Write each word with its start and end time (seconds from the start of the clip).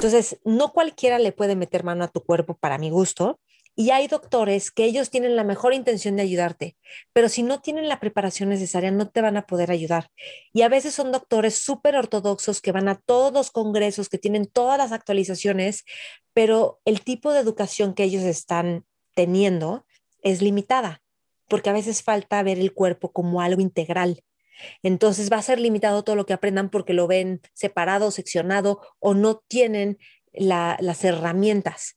Entonces, 0.00 0.40
no 0.46 0.72
cualquiera 0.72 1.18
le 1.18 1.30
puede 1.30 1.56
meter 1.56 1.84
mano 1.84 2.04
a 2.04 2.08
tu 2.08 2.22
cuerpo 2.22 2.56
para 2.56 2.78
mi 2.78 2.88
gusto. 2.88 3.38
Y 3.76 3.90
hay 3.90 4.08
doctores 4.08 4.70
que 4.70 4.84
ellos 4.84 5.10
tienen 5.10 5.36
la 5.36 5.44
mejor 5.44 5.74
intención 5.74 6.16
de 6.16 6.22
ayudarte, 6.22 6.78
pero 7.12 7.28
si 7.28 7.42
no 7.42 7.60
tienen 7.60 7.86
la 7.86 8.00
preparación 8.00 8.48
necesaria, 8.48 8.90
no 8.90 9.10
te 9.10 9.20
van 9.20 9.36
a 9.36 9.46
poder 9.46 9.70
ayudar. 9.70 10.08
Y 10.54 10.62
a 10.62 10.70
veces 10.70 10.94
son 10.94 11.12
doctores 11.12 11.56
súper 11.56 11.96
ortodoxos 11.96 12.62
que 12.62 12.72
van 12.72 12.88
a 12.88 12.94
todos 12.94 13.30
los 13.34 13.50
congresos, 13.50 14.08
que 14.08 14.16
tienen 14.16 14.46
todas 14.46 14.78
las 14.78 14.92
actualizaciones, 14.92 15.84
pero 16.32 16.80
el 16.86 17.02
tipo 17.02 17.34
de 17.34 17.40
educación 17.40 17.92
que 17.92 18.04
ellos 18.04 18.22
están 18.22 18.86
teniendo 19.14 19.84
es 20.22 20.40
limitada, 20.40 21.02
porque 21.46 21.68
a 21.68 21.74
veces 21.74 22.02
falta 22.02 22.42
ver 22.42 22.58
el 22.58 22.72
cuerpo 22.72 23.12
como 23.12 23.42
algo 23.42 23.60
integral. 23.60 24.22
Entonces 24.82 25.30
va 25.30 25.38
a 25.38 25.42
ser 25.42 25.60
limitado 25.60 26.04
todo 26.04 26.16
lo 26.16 26.26
que 26.26 26.32
aprendan 26.32 26.70
porque 26.70 26.92
lo 26.92 27.06
ven 27.06 27.40
separado, 27.52 28.10
seccionado 28.10 28.80
o 28.98 29.14
no 29.14 29.38
tienen 29.48 29.98
las 30.32 31.04
herramientas. 31.04 31.96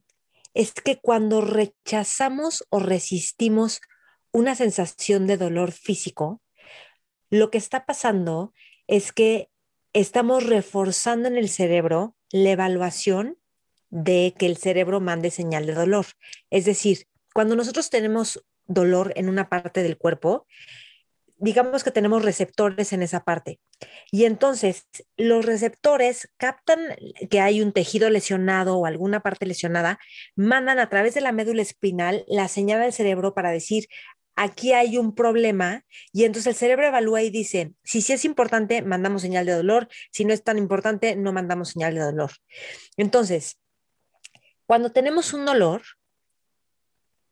es 0.56 0.72
que 0.72 0.96
cuando 0.96 1.42
rechazamos 1.42 2.64
o 2.70 2.80
resistimos 2.80 3.82
una 4.32 4.54
sensación 4.54 5.26
de 5.26 5.36
dolor 5.36 5.70
físico, 5.70 6.40
lo 7.28 7.50
que 7.50 7.58
está 7.58 7.84
pasando 7.84 8.55
es 8.86 9.12
que 9.12 9.50
estamos 9.92 10.46
reforzando 10.46 11.28
en 11.28 11.36
el 11.36 11.50
cerebro 11.50 12.16
la 12.30 12.52
evaluación 12.52 13.36
de 13.90 14.34
que 14.39 14.46
el 14.46 14.56
cerebro 14.56 14.98
mande 14.98 15.30
señal 15.30 15.66
de 15.66 15.74
dolor. 15.74 16.06
Es 16.48 16.64
decir, 16.64 17.06
cuando 17.34 17.55
nosotros 17.55 17.90
tenemos 17.90 18.42
dolor 18.64 19.12
en 19.16 19.28
una 19.28 19.50
parte 19.50 19.83
del 19.83 19.98
cuerpo, 19.98 20.46
digamos 21.39 21.85
que 21.85 21.91
tenemos 21.91 22.24
receptores 22.24 22.92
en 22.92 23.02
esa 23.02 23.24
parte. 23.24 23.61
Y 24.11 24.24
entonces 24.24 24.86
los 25.17 25.45
receptores 25.45 26.29
captan 26.36 26.80
que 27.30 27.41
hay 27.41 27.61
un 27.61 27.73
tejido 27.73 28.11
lesionado 28.11 28.77
o 28.77 28.86
alguna 28.86 29.20
parte 29.20 29.46
lesionada, 29.46 29.98
mandan 30.35 30.79
a 30.79 30.89
través 30.89 31.14
de 31.14 31.20
la 31.20 31.33
médula 31.33 31.63
espinal 31.63 32.25
la 32.29 32.48
señal 32.48 32.83
al 32.83 32.92
cerebro 32.92 33.35
para 33.35 33.51
decir, 33.51 33.86
aquí 34.36 34.73
hay 34.73 34.98
un 34.98 35.14
problema 35.14 35.85
y 36.13 36.25
entonces 36.25 36.48
el 36.48 36.55
cerebro 36.55 36.86
evalúa 36.86 37.23
y 37.23 37.30
dice, 37.30 37.73
si 37.83 38.02
sí 38.02 38.13
es 38.13 38.25
importante, 38.25 38.83
mandamos 38.83 39.23
señal 39.23 39.46
de 39.46 39.52
dolor, 39.52 39.89
si 40.13 40.25
no 40.25 40.33
es 40.33 40.45
tan 40.45 40.58
importante, 40.58 41.17
no 41.17 41.33
mandamos 41.33 41.70
señal 41.70 41.95
de 41.95 42.01
dolor. 42.01 42.33
Entonces, 42.96 43.58
cuando 44.67 44.91
tenemos 44.92 45.33
un 45.33 45.45
dolor, 45.45 45.83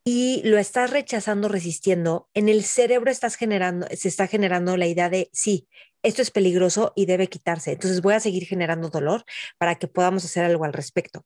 y 0.04 0.42
lo 0.44 0.59
estás 0.59 0.91
rechazando, 0.91 1.48
resistiendo, 1.48 2.28
en 2.34 2.48
el 2.50 2.62
cerebro 2.62 3.10
estás 3.10 3.37
generando, 3.37 3.87
se 3.97 4.09
está 4.09 4.26
generando 4.26 4.76
la 4.76 4.87
idea 4.87 5.09
de, 5.09 5.31
sí, 5.32 5.66
esto 6.03 6.20
es 6.20 6.31
peligroso 6.31 6.92
y 6.94 7.06
debe 7.06 7.28
quitarse. 7.28 7.72
Entonces 7.72 8.03
voy 8.03 8.12
a 8.12 8.20
seguir 8.20 8.44
generando 8.44 8.91
dolor 8.91 9.25
para 9.56 9.76
que 9.76 9.88
podamos 9.88 10.25
hacer 10.25 10.44
algo 10.44 10.64
al 10.64 10.75
respecto. 10.75 11.25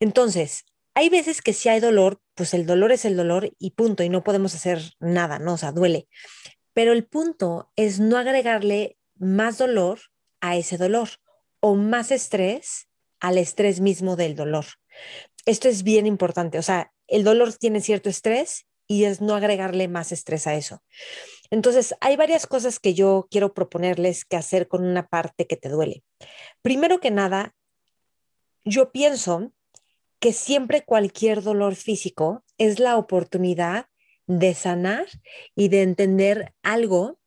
Entonces, 0.00 0.64
hay 0.94 1.08
veces 1.08 1.40
que 1.40 1.52
si 1.52 1.68
hay 1.68 1.78
dolor, 1.78 2.20
pues 2.34 2.54
el 2.54 2.66
dolor 2.66 2.90
es 2.90 3.04
el 3.04 3.16
dolor 3.16 3.52
y 3.58 3.70
punto, 3.70 4.02
y 4.02 4.08
no 4.08 4.24
podemos 4.24 4.54
hacer 4.54 4.80
nada, 4.98 5.38
¿no? 5.38 5.54
O 5.54 5.58
sea, 5.58 5.70
duele. 5.70 6.08
Pero 6.72 6.92
el 6.92 7.06
punto 7.06 7.70
es 7.76 8.00
no 8.00 8.18
agregarle 8.18 8.98
más 9.16 9.58
dolor 9.58 10.00
a 10.40 10.56
ese 10.56 10.76
dolor 10.76 11.08
o 11.60 11.76
más 11.76 12.10
estrés 12.10 12.88
al 13.20 13.38
estrés 13.38 13.80
mismo 13.80 14.16
del 14.16 14.34
dolor. 14.34 14.66
Esto 15.46 15.68
es 15.68 15.82
bien 15.84 16.06
importante, 16.06 16.58
o 16.58 16.62
sea, 16.62 16.92
el 17.06 17.24
dolor 17.24 17.52
tiene 17.54 17.80
cierto 17.80 18.08
estrés 18.08 18.66
y 18.86 19.04
es 19.04 19.20
no 19.20 19.34
agregarle 19.34 19.88
más 19.88 20.12
estrés 20.12 20.46
a 20.46 20.54
eso. 20.54 20.82
Entonces, 21.50 21.94
hay 22.00 22.16
varias 22.16 22.46
cosas 22.46 22.78
que 22.78 22.94
yo 22.94 23.28
quiero 23.30 23.54
proponerles 23.54 24.24
que 24.24 24.36
hacer 24.36 24.68
con 24.68 24.84
una 24.84 25.06
parte 25.06 25.46
que 25.46 25.56
te 25.56 25.68
duele. 25.68 26.02
Primero 26.62 27.00
que 27.00 27.10
nada, 27.10 27.54
yo 28.64 28.92
pienso 28.92 29.52
que 30.18 30.32
siempre 30.32 30.84
cualquier 30.84 31.42
dolor 31.42 31.74
físico 31.76 32.44
es 32.58 32.78
la 32.78 32.96
oportunidad 32.96 33.86
de 34.26 34.54
sanar 34.54 35.06
y 35.54 35.68
de 35.68 35.82
entender 35.82 36.54
algo 36.62 37.18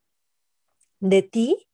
de 0.99 1.21
ti, 1.21 1.67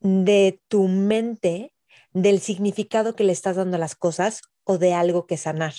de 0.00 0.60
tu 0.68 0.88
mente, 0.88 1.74
del 2.12 2.40
significado 2.40 3.14
que 3.16 3.24
le 3.24 3.32
estás 3.32 3.56
dando 3.56 3.76
a 3.76 3.80
las 3.80 3.96
cosas 3.96 4.42
o 4.64 4.78
de 4.78 4.94
algo 4.94 5.26
que 5.26 5.36
sanar. 5.36 5.74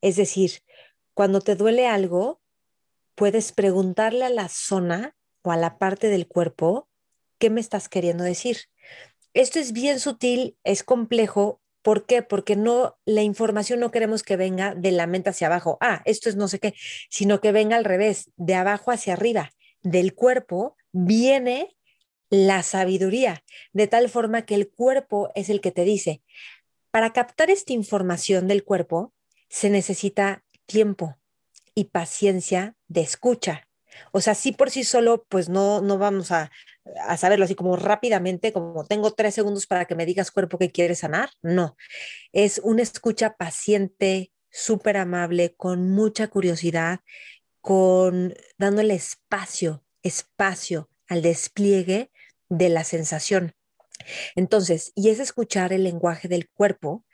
Es 0.00 0.16
decir, 0.16 0.62
cuando 1.14 1.40
te 1.40 1.56
duele 1.56 1.86
algo, 1.86 2.40
puedes 3.14 3.52
preguntarle 3.52 4.24
a 4.24 4.30
la 4.30 4.48
zona 4.48 5.16
o 5.42 5.52
a 5.52 5.56
la 5.56 5.78
parte 5.78 6.08
del 6.08 6.26
cuerpo, 6.26 6.88
¿qué 7.38 7.50
me 7.50 7.60
estás 7.60 7.88
queriendo 7.88 8.24
decir? 8.24 8.58
Esto 9.34 9.58
es 9.58 9.72
bien 9.72 10.00
sutil, 10.00 10.56
es 10.64 10.82
complejo. 10.82 11.60
¿Por 11.82 12.04
qué? 12.04 12.22
Porque 12.22 12.56
no, 12.56 12.98
la 13.04 13.22
información 13.22 13.80
no 13.80 13.90
queremos 13.90 14.22
que 14.22 14.36
venga 14.36 14.74
de 14.74 14.92
la 14.92 15.06
mente 15.06 15.30
hacia 15.30 15.46
abajo. 15.46 15.78
Ah, 15.80 16.02
esto 16.04 16.28
es 16.28 16.36
no 16.36 16.48
sé 16.48 16.58
qué, 16.58 16.74
sino 17.08 17.40
que 17.40 17.52
venga 17.52 17.76
al 17.76 17.84
revés, 17.84 18.30
de 18.36 18.54
abajo 18.54 18.90
hacia 18.90 19.14
arriba. 19.14 19.50
Del 19.82 20.14
cuerpo 20.14 20.76
viene 20.92 21.76
la 22.28 22.62
sabiduría, 22.62 23.44
de 23.72 23.86
tal 23.86 24.08
forma 24.08 24.42
que 24.46 24.54
el 24.54 24.70
cuerpo 24.70 25.30
es 25.34 25.48
el 25.48 25.60
que 25.60 25.72
te 25.72 25.84
dice, 25.84 26.22
para 26.90 27.12
captar 27.12 27.50
esta 27.50 27.72
información 27.72 28.48
del 28.48 28.64
cuerpo 28.64 29.12
se 29.48 29.70
necesita 29.70 30.44
tiempo 30.70 31.18
y 31.74 31.86
paciencia 31.86 32.76
de 32.86 33.00
escucha. 33.00 33.66
O 34.12 34.20
sea, 34.20 34.34
sí 34.36 34.52
por 34.52 34.70
sí 34.70 34.84
solo, 34.84 35.26
pues 35.28 35.48
no, 35.48 35.80
no 35.80 35.98
vamos 35.98 36.30
a, 36.30 36.52
a 37.06 37.16
saberlo 37.16 37.44
así 37.44 37.56
como 37.56 37.74
rápidamente, 37.76 38.52
como 38.52 38.84
tengo 38.84 39.10
tres 39.12 39.34
segundos 39.34 39.66
para 39.66 39.84
que 39.86 39.96
me 39.96 40.06
digas 40.06 40.30
cuerpo 40.30 40.58
que 40.58 40.70
quieres 40.70 41.00
sanar. 41.00 41.30
No, 41.42 41.76
es 42.32 42.60
una 42.62 42.82
escucha 42.82 43.36
paciente, 43.36 44.32
súper 44.48 44.96
amable, 44.96 45.54
con 45.56 45.90
mucha 45.90 46.28
curiosidad, 46.28 47.00
con 47.60 48.34
dándole 48.58 48.94
espacio, 48.94 49.84
espacio 50.04 50.88
al 51.08 51.22
despliegue 51.22 52.12
de 52.48 52.68
la 52.68 52.84
sensación. 52.84 53.54
Entonces, 54.36 54.92
y 54.94 55.10
es 55.10 55.18
escuchar 55.18 55.72
el 55.72 55.84
lenguaje 55.84 56.28
del 56.28 56.48
cuerpo 56.48 57.04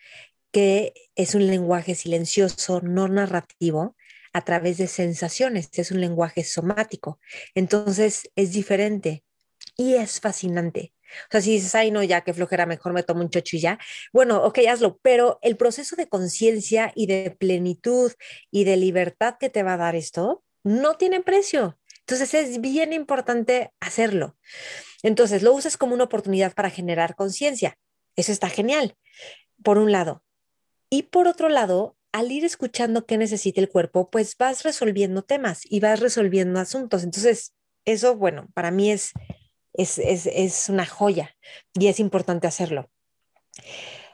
que 0.57 0.95
es 1.17 1.35
un 1.35 1.47
lenguaje 1.47 1.95
silencioso, 1.95 2.81
no 2.81 3.09
narrativo, 3.09 3.95
a 4.33 4.41
través 4.43 4.79
de 4.79 4.87
sensaciones, 4.87 5.69
es 5.75 5.91
un 5.91 6.01
lenguaje 6.01 6.45
somático. 6.45 7.21
Entonces 7.55 8.31
es 8.37 8.53
diferente 8.53 9.23
y 9.77 9.97
es 9.97 10.19
fascinante, 10.19 10.95
O 11.29 11.31
sea, 11.31 11.43
si 11.43 11.51
dices, 11.53 11.75
ay, 11.75 11.91
no, 11.91 12.03
ya 12.03 12.23
que 12.23 12.33
flojera, 12.33 12.65
mejor 12.65 12.95
me 12.95 13.03
tomo 13.03 13.21
un 13.21 13.29
chocho 13.29 13.57
y 13.57 13.61
ya. 13.61 13.79
Bueno, 14.15 14.43
ok, 14.45 14.61
hazlo, 14.67 14.99
pero 15.03 15.39
el 15.43 15.59
proceso 15.59 15.95
de 15.95 16.09
conciencia 16.09 16.91
y 16.95 17.07
de 17.07 17.37
plenitud 17.39 18.13
y 18.51 18.65
de 18.65 18.79
libertad 18.79 19.35
que 19.39 19.51
te 19.51 19.63
va 19.63 19.75
a 19.75 19.77
dar 19.77 19.95
esto 19.95 20.43
no 20.65 20.95
tiene 20.95 21.21
precio. 21.21 21.79
Entonces 22.01 22.33
es 22.33 22.63
bien 22.63 22.95
importante 22.95 23.73
hacerlo. 23.79 24.39
Entonces 25.03 25.43
lo 25.43 25.53
usas 25.53 25.77
como 25.77 25.93
una 25.93 26.05
oportunidad 26.05 26.55
para 26.55 26.71
generar 26.71 27.15
conciencia. 27.15 27.77
Eso 28.17 28.33
está 28.33 28.49
genial, 28.49 28.97
por 29.63 29.77
un 29.77 29.93
lado. 29.93 30.23
Y 30.91 31.05
por 31.05 31.29
otro 31.29 31.49
lado, 31.49 31.97
al 32.13 32.33
ir 32.33 32.45
escuchando 32.45 33.07
qué 33.07 33.19
necesita 33.19 33.61
el 33.61 33.69
cuerpo, 33.69 34.11
pues 34.11 34.37
vas 34.37 34.63
resolviendo 34.63 35.23
temas 35.23 35.63
y 35.65 35.81
vas 35.81 36.01
resolviendo 36.01 36.61
asuntos. 36.61 37.03
Entonces, 37.03 37.55
eso, 37.85 38.17
bueno, 38.17 38.49
para 38.55 38.71
mí 38.71 38.91
es 38.91 39.13
es, 39.77 40.69
una 40.69 40.87
joya 40.87 41.37
y 41.75 41.89
es 41.89 42.01
importante 42.01 42.47
hacerlo. 42.47 42.91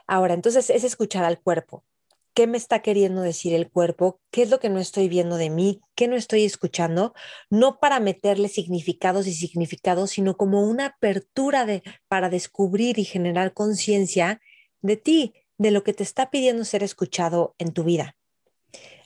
Ahora, 0.07 0.33
entonces 0.33 0.69
es 0.69 0.83
escuchar 0.83 1.23
al 1.23 1.41
cuerpo. 1.41 1.85
¿Qué 2.33 2.47
me 2.47 2.57
está 2.57 2.81
queriendo 2.81 3.21
decir 3.21 3.53
el 3.53 3.69
cuerpo? 3.69 4.19
¿Qué 4.31 4.41
es 4.41 4.49
lo 4.49 4.59
que 4.59 4.69
no 4.69 4.79
estoy 4.79 5.07
viendo 5.07 5.37
de 5.37 5.51
mí? 5.51 5.81
¿Qué 5.95 6.07
no 6.07 6.15
estoy 6.15 6.45
escuchando? 6.45 7.13
No 7.51 7.79
para 7.79 7.99
meterle 7.99 8.47
significados 8.47 9.27
y 9.27 9.33
significados, 9.33 10.11
sino 10.11 10.35
como 10.35 10.67
una 10.67 10.87
apertura 10.87 11.65
de, 11.65 11.83
para 12.07 12.29
descubrir 12.29 12.97
y 12.97 13.05
generar 13.05 13.53
conciencia 13.53 14.41
de 14.81 14.97
ti, 14.97 15.33
de 15.63 15.71
lo 15.71 15.83
que 15.83 15.93
te 15.93 16.03
está 16.03 16.29
pidiendo 16.29 16.65
ser 16.65 16.83
escuchado 16.83 17.55
en 17.57 17.71
tu 17.71 17.85
vida. 17.85 18.17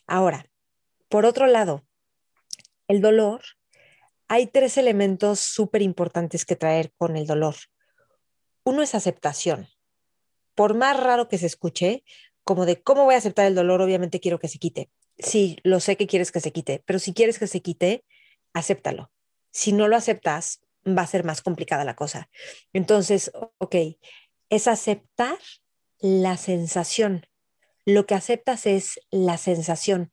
Ahora, 0.08 0.50
por 1.08 1.24
otro 1.26 1.46
lado, 1.46 1.86
el 2.88 3.00
dolor 3.00 3.44
hay 4.28 4.48
tres 4.48 4.78
elementos 4.78 5.40
súper 5.40 5.84
importantes 5.84 6.46
que 6.46 6.56
traer 6.56 6.92
con 6.98 7.16
el 7.16 7.28
dolor. 7.28 7.56
Uno 8.64 8.82
es 8.82 8.96
aceptación. 8.96 9.68
Por 10.56 10.74
más 10.74 11.00
raro 11.00 11.28
que 11.28 11.38
se 11.38 11.46
escuche, 11.46 12.04
como 12.44 12.66
de 12.66 12.82
cómo 12.82 13.06
voy 13.06 13.14
a 13.14 13.20
aceptar 13.20 13.46
el 13.46 13.54
dolor, 13.54 13.80
obviamente 13.80 14.20
quiero 14.20 14.40
que 14.40 14.48
se 14.48 14.58
quite. 14.58 14.90
Sí, 15.20 15.58
lo 15.62 15.80
sé 15.80 15.96
que 15.96 16.08
quieres 16.08 16.32
que 16.32 16.40
se 16.40 16.52
quite, 16.52 16.82
pero 16.88 16.98
si 16.98 17.14
quieres 17.14 17.38
que 17.38 17.46
se 17.46 17.62
quite, 17.62 18.04
acéptalo. 18.54 19.12
Si 19.52 19.74
no 19.74 19.88
lo 19.88 19.96
aceptas, 19.96 20.62
va 20.88 21.04
a 21.04 21.08
ser 21.08 21.24
más 21.24 21.44
complicada 21.44 21.86
la 21.86 21.96
cosa. 21.96 22.32
Entonces, 22.74 23.32
ok, 23.60 23.76
es 24.50 24.68
aceptar 24.68 25.38
la 26.00 26.38
sensación. 26.38 27.26
Lo 27.86 28.06
que 28.06 28.16
aceptas 28.16 28.66
es 28.66 29.00
la 29.12 29.38
sensación 29.38 30.12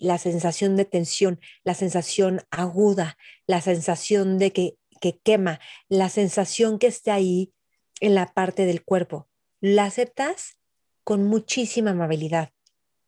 la 0.00 0.18
sensación 0.18 0.76
de 0.76 0.84
tensión, 0.84 1.40
la 1.64 1.74
sensación 1.74 2.42
aguda, 2.50 3.16
la 3.46 3.60
sensación 3.60 4.38
de 4.38 4.52
que, 4.52 4.78
que 5.00 5.18
quema, 5.18 5.60
la 5.88 6.08
sensación 6.08 6.78
que 6.78 6.88
esté 6.88 7.10
ahí 7.10 7.52
en 8.00 8.14
la 8.14 8.26
parte 8.26 8.66
del 8.66 8.84
cuerpo. 8.84 9.28
La 9.60 9.84
aceptas 9.84 10.58
con 11.04 11.24
muchísima 11.24 11.90
amabilidad 11.90 12.50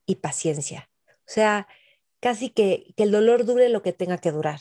y 0.07 0.17
paciencia. 0.17 0.91
O 1.09 1.33
sea, 1.33 1.69
casi 2.21 2.51
que, 2.51 2.93
que 2.97 3.05
el 3.05 3.11
dolor 3.11 3.45
dure 3.45 3.69
lo 3.69 3.83
que 3.83 3.93
tenga 3.93 4.19
que 4.19 4.33
durar. 4.33 4.61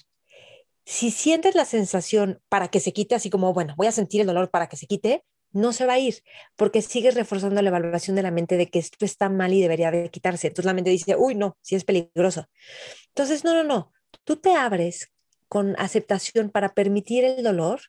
Si 0.85 1.11
sientes 1.11 1.55
la 1.55 1.65
sensación 1.65 2.41
para 2.49 2.69
que 2.69 2.79
se 2.79 2.93
quite, 2.93 3.15
así 3.15 3.29
como, 3.29 3.53
bueno, 3.53 3.75
voy 3.77 3.87
a 3.87 3.91
sentir 3.91 4.21
el 4.21 4.27
dolor 4.27 4.49
para 4.49 4.67
que 4.67 4.77
se 4.77 4.87
quite, 4.87 5.23
no 5.51 5.73
se 5.73 5.85
va 5.85 5.93
a 5.93 5.99
ir, 5.99 6.21
porque 6.55 6.81
sigues 6.81 7.15
reforzando 7.15 7.61
la 7.61 7.69
evaluación 7.69 8.15
de 8.15 8.23
la 8.23 8.31
mente 8.31 8.57
de 8.57 8.69
que 8.69 8.79
esto 8.79 9.05
está 9.05 9.29
mal 9.29 9.53
y 9.53 9.61
debería 9.61 9.91
de 9.91 10.09
quitarse. 10.09 10.47
Entonces 10.47 10.65
la 10.65 10.73
mente 10.73 10.89
dice, 10.89 11.15
uy, 11.15 11.35
no, 11.35 11.57
sí 11.61 11.75
es 11.75 11.83
peligroso. 11.83 12.47
Entonces, 13.09 13.43
no, 13.43 13.53
no, 13.53 13.63
no, 13.63 13.91
tú 14.23 14.37
te 14.37 14.53
abres 14.53 15.11
con 15.47 15.75
aceptación 15.79 16.49
para 16.51 16.73
permitir 16.73 17.23
el 17.23 17.43
dolor, 17.43 17.81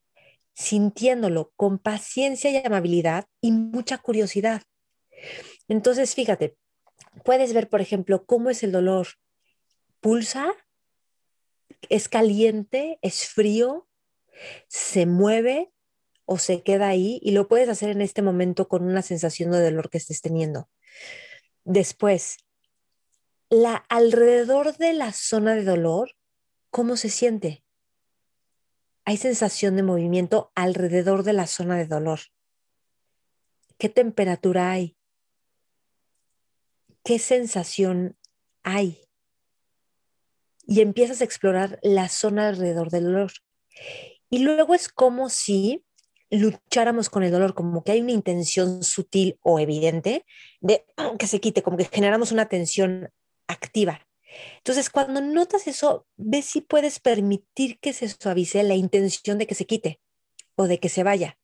sintiéndolo 0.55 1.53
con 1.57 1.79
paciencia 1.79 2.51
y 2.51 2.57
amabilidad 2.65 3.27
y 3.41 3.53
mucha 3.53 3.99
curiosidad. 3.99 4.63
Entonces, 5.69 6.15
fíjate, 6.15 6.57
puedes 7.25 7.53
ver, 7.53 7.69
por 7.69 7.81
ejemplo, 7.81 8.25
cómo 8.25 8.51
es 8.51 8.63
el 8.63 8.73
dolor. 8.73 9.09
Pulsa, 10.01 10.53
es 11.89 12.09
caliente, 12.09 12.99
es 13.03 13.29
frío, 13.29 13.87
se 14.69 15.07
mueve, 15.07 15.71
o 16.33 16.39
se 16.39 16.63
queda 16.63 16.87
ahí 16.87 17.19
y 17.25 17.33
lo 17.33 17.49
puedes 17.49 17.69
hacer 17.69 17.91
en 17.91 18.01
este 18.01 18.23
momento 18.23 18.69
con 18.69 18.85
una 18.85 19.03
sensación 19.03 19.51
de 19.51 19.65
dolor 19.65 19.91
que 19.91 19.99
estés 19.99 20.21
teniendo. 20.21 20.71
Después, 21.65 22.37
la 23.49 23.75
alrededor 23.89 24.77
de 24.77 24.93
la 24.93 25.13
zona 25.13 25.57
de 25.57 25.65
dolor, 25.65 26.13
¿cómo 26.71 26.97
se 26.97 27.09
siente? 27.09 27.65
Hay 29.05 29.17
sensación 29.17 29.75
de 29.75 29.83
movimiento 29.83 30.53
alrededor 30.55 31.25
de 31.25 31.33
la 31.33 31.49
zona 31.49 31.77
de 31.77 31.87
dolor. 31.87 32.21
¿Qué 33.77 33.89
temperatura 33.89 34.71
hay? 34.71 34.97
¿Qué 37.03 37.19
sensación 37.19 38.17
hay? 38.63 39.01
Y 40.65 40.81
empiezas 40.81 41.23
a 41.23 41.25
explorar 41.25 41.81
la 41.83 42.09
zona 42.09 42.51
alrededor 42.51 42.91
del 42.91 43.07
dolor. 43.07 43.33
Y 44.29 44.45
luego 44.45 44.75
es 44.75 44.89
como 44.89 45.29
si 45.29 45.85
lucháramos 46.31 47.11
con 47.11 47.23
el 47.23 47.33
dolor, 47.33 47.55
como 47.55 47.83
que 47.83 47.93
hay 47.93 48.01
una 48.01 48.13
intención 48.13 48.83
sutil 48.85 49.39
o 49.43 49.59
evidente 49.59 50.25
de 50.61 50.85
que 51.19 51.27
se 51.27 51.41
quite, 51.41 51.63
como 51.63 51.77
que 51.77 51.85
generamos 51.85 52.33
una 52.33 52.49
tensión 52.49 53.11
activa. 53.49 54.07
Entonces, 54.59 54.91
cuando 54.91 55.21
notas 55.21 55.67
eso, 55.67 56.07
ve 56.17 56.43
si 56.43 56.61
puedes 56.61 57.01
permitir 57.01 57.79
que 57.81 57.93
se 57.93 58.09
suavice 58.09 58.63
la 58.63 58.77
intención 58.77 59.39
de 59.39 59.47
que 59.47 59.57
se 59.57 59.67
quite 59.67 60.01
o 60.55 60.69
de 60.69 60.79
que 60.79 60.89
se 60.89 61.03
vaya 61.03 61.39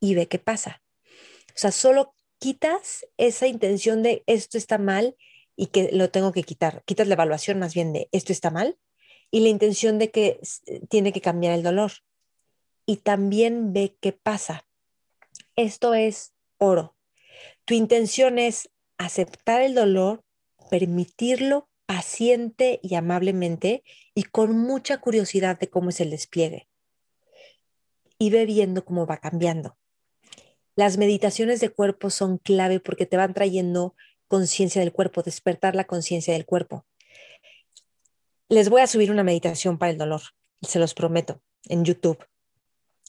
y 0.00 0.14
ve 0.14 0.28
qué 0.28 0.38
pasa. 0.38 0.82
O 1.48 1.58
sea, 1.58 1.72
solo 1.72 2.14
quitas 2.38 3.06
esa 3.16 3.48
intención 3.48 4.02
de 4.04 4.22
esto 4.26 4.56
está 4.56 4.78
mal 4.78 5.16
y 5.56 5.66
que 5.66 5.90
lo 5.92 6.10
tengo 6.10 6.30
que 6.30 6.44
quitar. 6.44 6.84
Quitas 6.84 7.08
la 7.08 7.14
evaluación 7.14 7.58
más 7.58 7.74
bien 7.74 7.92
de 7.92 8.08
esto 8.12 8.32
está 8.32 8.50
mal 8.50 8.78
y 9.32 9.40
la 9.40 9.48
intención 9.48 9.98
de 9.98 10.10
que 10.12 10.40
tiene 10.88 11.12
que 11.12 11.20
cambiar 11.20 11.54
el 11.54 11.64
dolor 11.64 11.92
y 12.88 12.96
también 12.96 13.74
ve 13.74 13.98
qué 14.00 14.14
pasa. 14.14 14.66
Esto 15.56 15.92
es 15.92 16.32
oro. 16.56 16.96
Tu 17.66 17.74
intención 17.74 18.38
es 18.38 18.70
aceptar 18.96 19.60
el 19.60 19.74
dolor, 19.74 20.24
permitirlo 20.70 21.68
paciente 21.84 22.80
y 22.82 22.94
amablemente 22.94 23.84
y 24.14 24.22
con 24.22 24.58
mucha 24.58 25.02
curiosidad 25.02 25.58
de 25.58 25.68
cómo 25.68 25.90
es 25.90 26.00
el 26.00 26.08
despliegue. 26.08 26.66
Y 28.18 28.30
ve 28.30 28.46
viendo 28.46 28.86
cómo 28.86 29.04
va 29.04 29.18
cambiando. 29.18 29.76
Las 30.74 30.96
meditaciones 30.96 31.60
de 31.60 31.68
cuerpo 31.68 32.08
son 32.08 32.38
clave 32.38 32.80
porque 32.80 33.04
te 33.04 33.18
van 33.18 33.34
trayendo 33.34 33.96
conciencia 34.28 34.80
del 34.80 34.94
cuerpo, 34.94 35.22
despertar 35.22 35.74
la 35.74 35.84
conciencia 35.84 36.32
del 36.32 36.46
cuerpo. 36.46 36.86
Les 38.48 38.70
voy 38.70 38.80
a 38.80 38.86
subir 38.86 39.10
una 39.10 39.24
meditación 39.24 39.76
para 39.76 39.92
el 39.92 39.98
dolor, 39.98 40.22
se 40.62 40.78
los 40.78 40.94
prometo, 40.94 41.42
en 41.68 41.84
YouTube. 41.84 42.18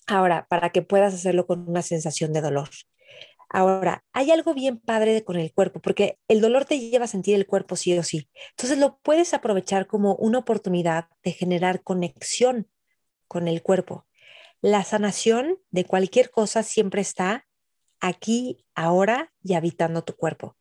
Ahora, 0.09 0.47
para 0.49 0.71
que 0.71 0.81
puedas 0.81 1.13
hacerlo 1.13 1.45
con 1.45 1.69
una 1.69 1.81
sensación 1.81 2.33
de 2.33 2.41
dolor. 2.41 2.69
Ahora, 3.49 4.03
hay 4.13 4.31
algo 4.31 4.53
bien 4.53 4.79
padre 4.79 5.23
con 5.23 5.37
el 5.37 5.53
cuerpo, 5.53 5.79
porque 5.79 6.19
el 6.27 6.41
dolor 6.41 6.65
te 6.65 6.79
lleva 6.79 7.05
a 7.05 7.07
sentir 7.07 7.35
el 7.35 7.47
cuerpo 7.47 7.75
sí 7.75 7.97
o 7.97 8.03
sí. 8.03 8.29
Entonces 8.51 8.77
lo 8.77 8.99
puedes 8.99 9.33
aprovechar 9.33 9.87
como 9.87 10.15
una 10.15 10.39
oportunidad 10.39 11.07
de 11.23 11.31
generar 11.31 11.81
conexión 11.83 12.67
con 13.27 13.47
el 13.47 13.63
cuerpo. 13.63 14.05
La 14.61 14.83
sanación 14.83 15.57
de 15.71 15.85
cualquier 15.85 16.29
cosa 16.29 16.63
siempre 16.63 17.01
está 17.01 17.47
aquí, 17.99 18.65
ahora 18.75 19.33
y 19.43 19.53
habitando 19.53 20.03
tu 20.03 20.15
cuerpo 20.15 20.58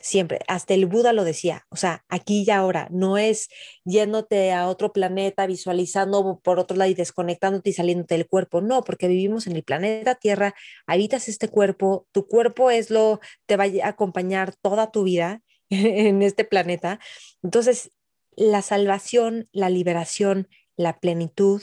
siempre, 0.00 0.40
hasta 0.48 0.74
el 0.74 0.86
Buda 0.86 1.12
lo 1.12 1.24
decía, 1.24 1.66
o 1.68 1.76
sea, 1.76 2.04
aquí 2.08 2.44
y 2.46 2.50
ahora, 2.50 2.88
no 2.90 3.18
es 3.18 3.48
yéndote 3.84 4.52
a 4.52 4.66
otro 4.66 4.92
planeta, 4.92 5.46
visualizando 5.46 6.40
por 6.42 6.58
otro 6.58 6.76
lado 6.76 6.90
y 6.90 6.94
desconectándote 6.94 7.70
y 7.70 7.72
saliéndote 7.74 8.14
del 8.14 8.26
cuerpo, 8.26 8.60
no, 8.60 8.82
porque 8.82 9.08
vivimos 9.08 9.46
en 9.46 9.56
el 9.56 9.62
planeta 9.62 10.14
Tierra, 10.14 10.54
habitas 10.86 11.28
este 11.28 11.48
cuerpo, 11.48 12.06
tu 12.12 12.26
cuerpo 12.26 12.70
es 12.70 12.90
lo, 12.90 13.20
te 13.46 13.56
va 13.56 13.64
a 13.64 13.88
acompañar 13.88 14.54
toda 14.56 14.90
tu 14.90 15.04
vida 15.04 15.42
en 15.70 16.22
este 16.22 16.44
planeta. 16.44 16.98
Entonces, 17.42 17.92
la 18.36 18.62
salvación, 18.62 19.48
la 19.52 19.68
liberación, 19.68 20.48
la 20.76 20.98
plenitud 20.98 21.62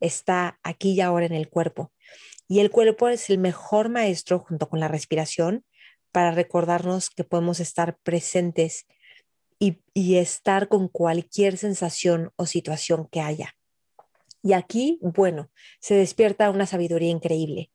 está 0.00 0.58
aquí 0.62 0.92
y 0.92 1.00
ahora 1.00 1.26
en 1.26 1.32
el 1.32 1.48
cuerpo. 1.48 1.92
Y 2.46 2.60
el 2.60 2.70
cuerpo 2.70 3.08
es 3.08 3.30
el 3.30 3.38
mejor 3.38 3.88
maestro 3.88 4.40
junto 4.40 4.68
con 4.68 4.80
la 4.80 4.88
respiración 4.88 5.64
para 6.12 6.30
recordarnos 6.30 7.10
que 7.10 7.24
podemos 7.24 7.60
estar 7.60 7.98
presentes 7.98 8.86
y, 9.58 10.16
estar 10.16 10.68
con 10.68 10.88
cualquier 10.88 11.58
sensación 11.58 12.32
o 12.36 12.46
situación 12.46 13.08
que 13.10 13.20
haya. 13.20 13.54
Y 14.42 14.54
aquí, 14.54 14.98
bueno, 15.02 15.50
se 15.80 15.94
despierta 15.94 16.50
una 16.50 16.66
sabiduría 16.66 17.10
increíble. 17.10 17.70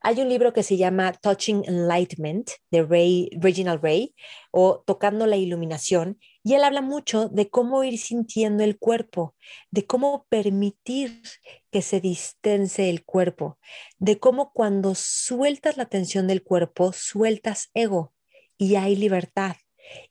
Hay 0.00 0.20
un 0.20 0.30
libro 0.30 0.54
que 0.54 0.62
se 0.62 0.78
llama 0.78 1.12
Touching 1.12 1.64
Enlightenment 1.66 2.50
de 2.70 2.82
Ray, 2.82 3.28
Reginald 3.38 3.82
Ray 3.82 4.14
o 4.50 4.82
Tocando 4.86 5.26
la 5.26 5.36
Iluminación 5.36 6.18
y 6.42 6.54
él 6.54 6.64
habla 6.64 6.80
mucho 6.80 7.28
de 7.28 7.50
cómo 7.50 7.84
ir 7.84 7.98
sintiendo 7.98 8.64
el 8.64 8.78
cuerpo, 8.78 9.34
de 9.70 9.86
cómo 9.86 10.26
permitir 10.28 11.22
que 11.70 11.82
se 11.82 12.00
distense 12.00 12.88
el 12.88 13.04
cuerpo, 13.04 13.58
de 13.98 14.18
cómo 14.18 14.52
cuando 14.52 14.94
sueltas 14.94 15.76
la 15.76 15.86
tensión 15.86 16.26
del 16.26 16.42
cuerpo, 16.42 16.92
sueltas 16.92 17.70
ego 17.74 18.12
y 18.56 18.76
hay 18.76 18.96
libertad. 18.96 19.56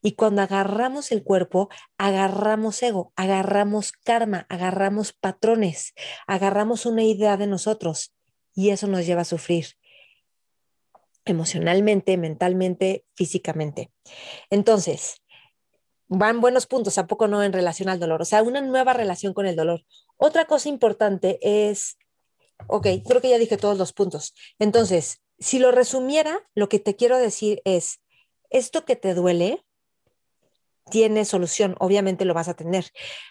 Y 0.02 0.14
cuando 0.14 0.42
agarramos 0.42 1.12
el 1.12 1.24
cuerpo, 1.24 1.70
agarramos 1.98 2.82
ego, 2.84 3.14
agarramos 3.16 3.92
karma, 3.92 4.46
agarramos 4.50 5.14
patrones, 5.14 5.94
agarramos 6.28 6.86
una 6.86 7.04
idea 7.04 7.38
de 7.38 7.48
nosotros 7.48 8.14
y 8.54 8.70
eso 8.70 8.88
nos 8.88 9.06
lleva 9.06 9.22
a 9.22 9.26
sufrir 9.26 9.78
emocionalmente, 11.26 12.18
mentalmente, 12.18 13.06
físicamente. 13.16 13.92
Entonces, 14.50 15.22
van 16.10 16.42
buenos 16.42 16.66
puntos, 16.66 16.98
¿a 16.98 17.08
poco 17.08 17.28
no 17.28 17.44
en 17.44 17.54
relación 17.54 17.88
al 17.88 18.00
dolor? 18.00 18.22
O 18.22 18.26
sea, 18.26 18.44
una 18.44 18.62
nueva 18.62 18.94
relación 18.94 19.34
con 19.34 19.46
el 19.46 19.56
dolor. 19.56 19.86
Otra 20.18 20.46
cosa 20.46 20.68
importante 20.68 21.40
es, 21.42 21.98
ok, 22.68 22.88
creo 23.08 23.22
que 23.22 23.30
ya 23.30 23.38
dije 23.38 23.58
todos 23.58 23.78
los 23.78 23.94
puntos. 23.94 24.34
Entonces, 24.58 25.22
si 25.38 25.60
lo 25.60 25.72
resumiera, 25.72 26.40
lo 26.56 26.68
que 26.68 26.80
te 26.80 26.96
quiero 26.96 27.18
decir 27.18 27.62
es, 27.64 28.02
esto 28.50 28.84
que 28.84 28.96
te 28.96 29.14
duele 29.14 29.64
tiene 30.90 31.24
solución, 31.24 31.76
obviamente 31.80 32.26
lo 32.26 32.34
vas 32.34 32.48
a 32.48 32.56
tener, 32.56 32.88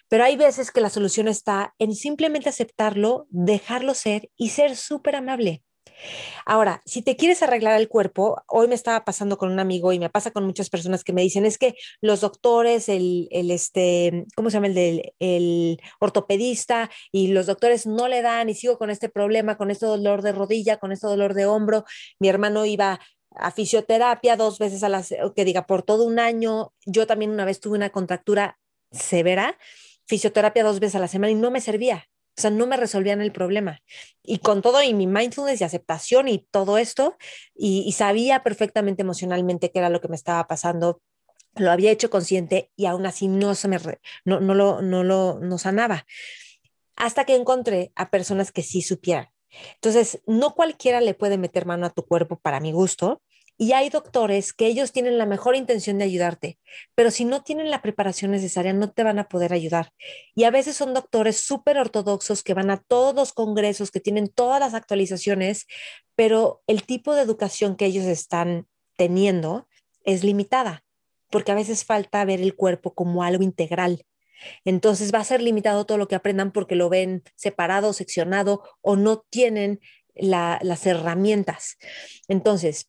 pero 0.09 0.23
hay 0.23 0.37
veces 0.37 0.71
que 0.71 0.81
la 0.81 0.91
solución 0.91 1.27
está 1.27 1.75
en 1.81 1.97
simplemente 1.97 2.49
aceptarlo, 2.49 3.27
dejarlo 3.31 3.95
ser 3.95 4.31
y 4.37 4.51
ser 4.51 4.77
súper 4.77 5.17
amable. 5.17 5.65
Ahora, 6.47 6.83
si 6.85 7.03
te 7.03 7.17
quieres 7.17 7.43
arreglar 7.43 7.81
el 7.81 7.89
cuerpo, 7.89 8.43
hoy 8.47 8.69
me 8.69 8.75
estaba 8.75 9.05
pasando 9.05 9.39
con 9.39 9.51
un 9.51 9.61
amigo 9.61 9.93
y 9.93 9.99
me 9.99 10.11
pasa 10.11 10.31
con 10.31 10.45
muchas 10.45 10.71
personas 10.71 11.05
que 11.05 11.13
me 11.13 11.23
dicen, 11.23 11.45
es 11.47 11.59
que 11.59 11.75
los 12.01 12.21
doctores, 12.21 12.89
el, 12.89 13.29
el 13.31 13.51
este, 13.51 14.27
¿cómo 14.35 14.51
se 14.51 14.55
llama? 14.55 14.69
El 14.69 14.75
del 14.75 15.13
el 15.19 15.81
ortopedista 16.01 16.91
y 17.13 17.29
los 17.29 17.47
doctores 17.47 17.87
no 17.87 18.09
le 18.09 18.23
dan 18.23 18.49
y 18.49 18.55
sigo 18.55 18.79
con 18.79 18.91
este 18.91 19.09
problema, 19.09 19.57
con 19.57 19.71
este 19.71 19.87
dolor 19.87 20.23
de 20.23 20.33
rodilla, 20.33 20.79
con 20.79 20.93
este 20.93 21.07
dolor 21.07 21.35
de 21.35 21.47
hombro. 21.47 21.85
Mi 22.19 22.29
hermano 22.29 22.65
iba 22.65 23.01
a 23.37 23.51
fisioterapia 23.51 24.37
dos 24.37 24.59
veces 24.59 24.83
a 24.83 24.89
la, 24.89 25.05
que 25.35 25.45
diga, 25.45 25.67
por 25.67 25.83
todo 25.83 26.05
un 26.05 26.19
año. 26.19 26.73
Yo 26.87 27.07
también 27.07 27.31
una 27.31 27.45
vez 27.45 27.61
tuve 27.61 27.77
una 27.77 27.91
contractura 27.91 28.59
severa, 28.91 29.59
fisioterapia 30.07 30.65
dos 30.65 30.81
veces 30.81 30.97
a 30.97 31.01
la 31.01 31.09
semana 31.09 31.31
y 31.33 31.35
no 31.35 31.51
me 31.51 31.61
servía. 31.61 32.09
O 32.39 32.41
sea, 32.41 32.51
no 32.51 32.67
me 32.69 32.77
resolvían 32.77 33.21
el 33.21 33.33
problema. 33.33 33.83
Y 34.23 34.39
con 34.39 34.63
todo 34.63 34.81
y 34.81 34.95
mi 34.95 35.09
mindfulness 35.09 35.61
y 35.61 35.65
aceptación 35.65 36.29
y 36.29 36.47
todo 36.51 36.79
esto, 36.79 37.17
y, 37.55 37.91
sabía 37.93 38.45
perfectamente 38.45 39.03
emocionalmente 39.03 39.73
qué 39.73 39.81
era 39.81 39.91
lo 39.91 40.01
que 40.01 40.09
me 40.09 40.15
estaba 40.15 40.47
pasando, 40.47 41.03
lo 41.57 41.73
había 41.73 41.91
hecho 41.91 42.11
consciente 42.11 42.71
y 42.77 42.87
aún 42.87 43.07
así 43.07 43.27
no 43.27 43.57
se 43.57 43.67
me 43.67 43.79
no, 44.25 44.39
no 44.39 44.55
lo 44.55 44.81
no 44.81 45.03
lo 45.03 45.41
no 45.41 45.59
sanaba 45.59 46.07
hasta 46.95 47.25
que 47.25 47.35
encontré 47.35 47.91
a 47.97 48.11
personas 48.11 48.53
que 48.53 48.63
sí 48.63 48.83
supieran 48.83 49.31
entonces 49.75 50.23
no 50.27 50.55
cualquiera 50.55 51.01
le 51.01 51.15
puede 51.15 51.39
meter 51.39 51.67
mano 51.67 51.87
a 51.87 51.91
tu 51.91 52.05
cuerpo 52.05 52.39
para 52.39 52.61
mi 52.61 52.71
gusto 52.71 53.23
y 53.61 53.73
hay 53.73 53.91
doctores 53.91 54.53
que 54.53 54.67
ellos 54.67 54.93
tienen 54.93 55.19
la 55.19 55.27
mejor 55.27 55.57
intención 55.57 55.99
de 55.99 56.05
ayudarte, 56.05 56.59
pero 56.95 57.11
si 57.11 57.25
no 57.25 57.43
tienen 57.43 57.71
la 57.71 57.83
preparación 57.83 58.31
necesaria, 58.31 58.73
no 58.73 58.93
te 58.93 59.03
van 59.03 59.19
a 59.19 59.29
poder 59.29 59.53
ayudar. 59.53 59.93
Y 60.37 60.45
a 60.45 60.51
veces 60.53 60.77
son 60.77 60.95
doctores 60.95 61.41
súper 61.41 61.77
ortodoxos 61.77 62.45
que 62.45 62.55
van 62.55 62.71
a 62.71 62.77
todos 62.77 63.17
los 63.17 63.33
congresos, 63.33 63.91
que 63.91 63.99
tienen 63.99 64.29
todas 64.29 64.61
las 64.61 64.75
actualizaciones, 64.75 65.67
pero 66.15 66.63
el 66.69 66.85
tipo 66.85 67.17
de 67.17 67.23
educación 67.23 67.75
que 67.75 67.87
ellos 67.87 68.05
están 68.05 68.69
teniendo 68.97 69.69
es 70.05 70.23
limitada, 70.23 70.85
porque 71.29 71.51
a 71.51 71.57
veces 71.57 71.85
falta 71.85 72.25
ver 72.25 72.41
el 72.41 72.55
cuerpo 72.55 72.95
como 72.95 73.25
algo 73.25 73.43
integral. 73.43 74.05
Entonces 74.65 75.13
va 75.13 75.19
a 75.19 75.25
ser 75.25 75.43
limitado 75.43 75.85
todo 75.85 75.99
lo 75.99 76.07
que 76.07 76.15
aprendan 76.15 76.53
porque 76.53 76.77
lo 76.77 76.89
ven 76.89 77.25
separado, 77.35 77.93
seccionado 77.93 78.63
o 78.83 78.95
no 78.95 79.25
tienen 79.31 79.81
las 80.15 80.87
herramientas. 80.87 81.77
Entonces, 82.29 82.89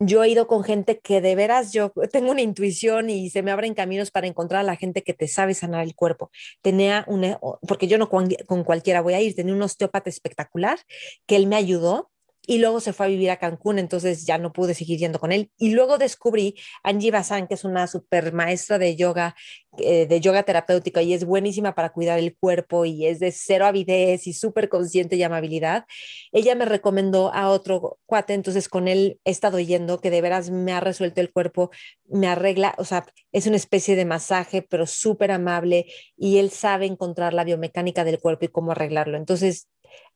yo 0.00 0.24
he 0.24 0.30
ido 0.30 0.46
con 0.46 0.64
gente 0.64 0.98
que 0.98 1.20
de 1.20 1.34
veras 1.34 1.72
yo 1.72 1.92
tengo 2.10 2.30
una 2.30 2.40
intuición 2.40 3.10
y 3.10 3.28
se 3.30 3.42
me 3.42 3.50
abren 3.50 3.74
caminos 3.74 4.10
para 4.10 4.26
encontrar 4.26 4.62
a 4.62 4.64
la 4.64 4.76
gente 4.76 5.02
que 5.02 5.12
te 5.14 5.28
sabe 5.28 5.54
sanar 5.54 5.84
el 5.84 5.94
cuerpo. 5.94 6.30
Tenía 6.62 7.04
una, 7.06 7.38
porque 7.68 7.86
yo 7.86 7.98
no 7.98 8.08
con, 8.08 8.28
con 8.46 8.64
cualquiera 8.64 9.02
voy 9.02 9.14
a 9.14 9.20
ir, 9.20 9.34
tenía 9.34 9.54
un 9.54 9.62
osteópata 9.62 10.08
espectacular 10.08 10.78
que 11.26 11.36
él 11.36 11.46
me 11.46 11.56
ayudó 11.56 12.10
y 12.50 12.58
luego 12.58 12.80
se 12.80 12.92
fue 12.92 13.06
a 13.06 13.08
vivir 13.08 13.30
a 13.30 13.36
Cancún, 13.36 13.78
entonces 13.78 14.26
ya 14.26 14.36
no 14.36 14.52
pude 14.52 14.74
seguir 14.74 14.98
yendo 14.98 15.20
con 15.20 15.30
él. 15.30 15.52
Y 15.56 15.70
luego 15.70 15.98
descubrí 15.98 16.56
Angie 16.82 17.12
Basan, 17.12 17.46
que 17.46 17.54
es 17.54 17.62
una 17.62 17.86
super 17.86 18.32
maestra 18.32 18.76
de 18.76 18.96
yoga, 18.96 19.36
eh, 19.78 20.06
de 20.06 20.20
yoga 20.20 20.42
terapéutica 20.42 21.00
y 21.00 21.14
es 21.14 21.24
buenísima 21.24 21.76
para 21.76 21.90
cuidar 21.90 22.18
el 22.18 22.36
cuerpo 22.36 22.84
y 22.86 23.06
es 23.06 23.20
de 23.20 23.30
cero 23.30 23.66
avidez 23.66 24.26
y 24.26 24.32
súper 24.32 24.68
consciente 24.68 25.14
y 25.14 25.22
amabilidad. 25.22 25.84
Ella 26.32 26.56
me 26.56 26.64
recomendó 26.64 27.32
a 27.32 27.50
otro 27.50 28.00
cuate, 28.04 28.34
entonces 28.34 28.68
con 28.68 28.88
él 28.88 29.20
he 29.24 29.30
estado 29.30 29.60
yendo, 29.60 30.00
que 30.00 30.10
de 30.10 30.20
veras 30.20 30.50
me 30.50 30.72
ha 30.72 30.80
resuelto 30.80 31.20
el 31.20 31.30
cuerpo, 31.30 31.70
me 32.08 32.26
arregla, 32.26 32.74
o 32.78 32.84
sea, 32.84 33.06
es 33.30 33.46
una 33.46 33.58
especie 33.58 33.94
de 33.94 34.06
masaje, 34.06 34.62
pero 34.68 34.88
súper 34.88 35.30
amable 35.30 35.86
y 36.16 36.38
él 36.38 36.50
sabe 36.50 36.86
encontrar 36.86 37.32
la 37.32 37.44
biomecánica 37.44 38.02
del 38.02 38.18
cuerpo 38.18 38.46
y 38.46 38.48
cómo 38.48 38.72
arreglarlo. 38.72 39.16
Entonces, 39.18 39.68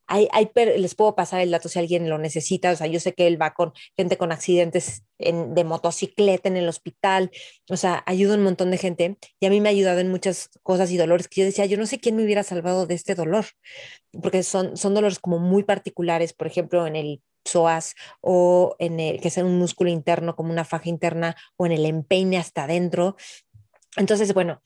hay, 0.07 0.29
les 0.55 0.95
puedo 0.95 1.15
pasar 1.15 1.41
el 1.41 1.51
dato 1.51 1.69
si 1.69 1.79
alguien 1.79 2.09
lo 2.09 2.19
necesita, 2.19 2.71
o 2.73 2.77
sea, 2.77 2.87
yo 2.87 3.01
sé 3.01 3.15
que 3.15 3.27
él 3.27 3.41
va 3.41 3.55
con 3.55 3.73
gente 3.97 4.17
con 4.17 4.33
accidentes 4.33 5.03
de 5.19 5.65
motocicleta 5.65 6.49
en 6.49 6.57
el 6.57 6.69
hospital, 6.69 7.31
o 7.71 7.77
sea, 7.77 8.03
ayuda 8.07 8.35
un 8.35 8.43
montón 8.43 8.71
de 8.71 8.79
gente 8.79 9.17
y 9.41 9.47
a 9.47 9.51
mí 9.51 9.61
me 9.61 9.69
ha 9.69 9.73
ayudado 9.73 10.01
en 10.01 10.11
muchas 10.11 10.51
cosas 10.63 10.91
y 10.91 10.97
dolores 10.97 11.29
que 11.29 11.41
yo 11.41 11.47
decía, 11.47 11.67
yo 11.67 11.77
no 11.77 11.87
sé 11.87 11.99
quién 11.99 12.17
me 12.17 12.25
hubiera 12.25 12.43
salvado 12.43 12.87
de 12.87 12.95
este 12.95 13.15
dolor, 13.15 13.47
porque 14.23 14.43
son, 14.43 14.77
son 14.77 14.95
dolores 14.95 15.19
como 15.19 15.39
muy 15.39 15.63
particulares, 15.63 16.33
por 16.33 16.47
ejemplo, 16.47 16.87
en 16.87 16.97
el 16.97 17.23
psoas 17.45 17.95
o 18.21 18.75
en 18.79 19.01
el 19.01 19.21
que 19.21 19.29
es 19.29 19.37
un 19.37 19.59
músculo 19.59 19.91
interno 19.91 20.35
como 20.35 20.51
una 20.51 20.65
faja 20.65 20.89
interna 20.89 21.37
o 21.57 21.67
en 21.67 21.73
el 21.73 21.85
empeine 21.87 22.39
hasta 22.39 22.65
adentro. 22.65 23.17
Entonces, 23.97 24.33
bueno, 24.35 24.63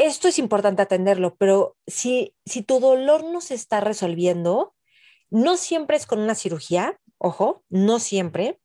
esto 0.00 0.28
es 0.28 0.38
importante 0.38 0.80
atenderlo, 0.80 1.36
pero 1.36 1.76
si, 1.86 2.34
si 2.46 2.62
tu 2.62 2.80
dolor 2.80 3.22
no 3.22 3.42
se 3.42 3.54
está 3.54 3.80
resolviendo, 3.80 4.74
no 5.28 5.58
siempre 5.58 5.98
es 5.98 6.06
con 6.06 6.20
una 6.20 6.34
cirugía, 6.34 6.98
ojo, 7.18 7.64
no 7.68 7.98
siempre. 7.98 8.58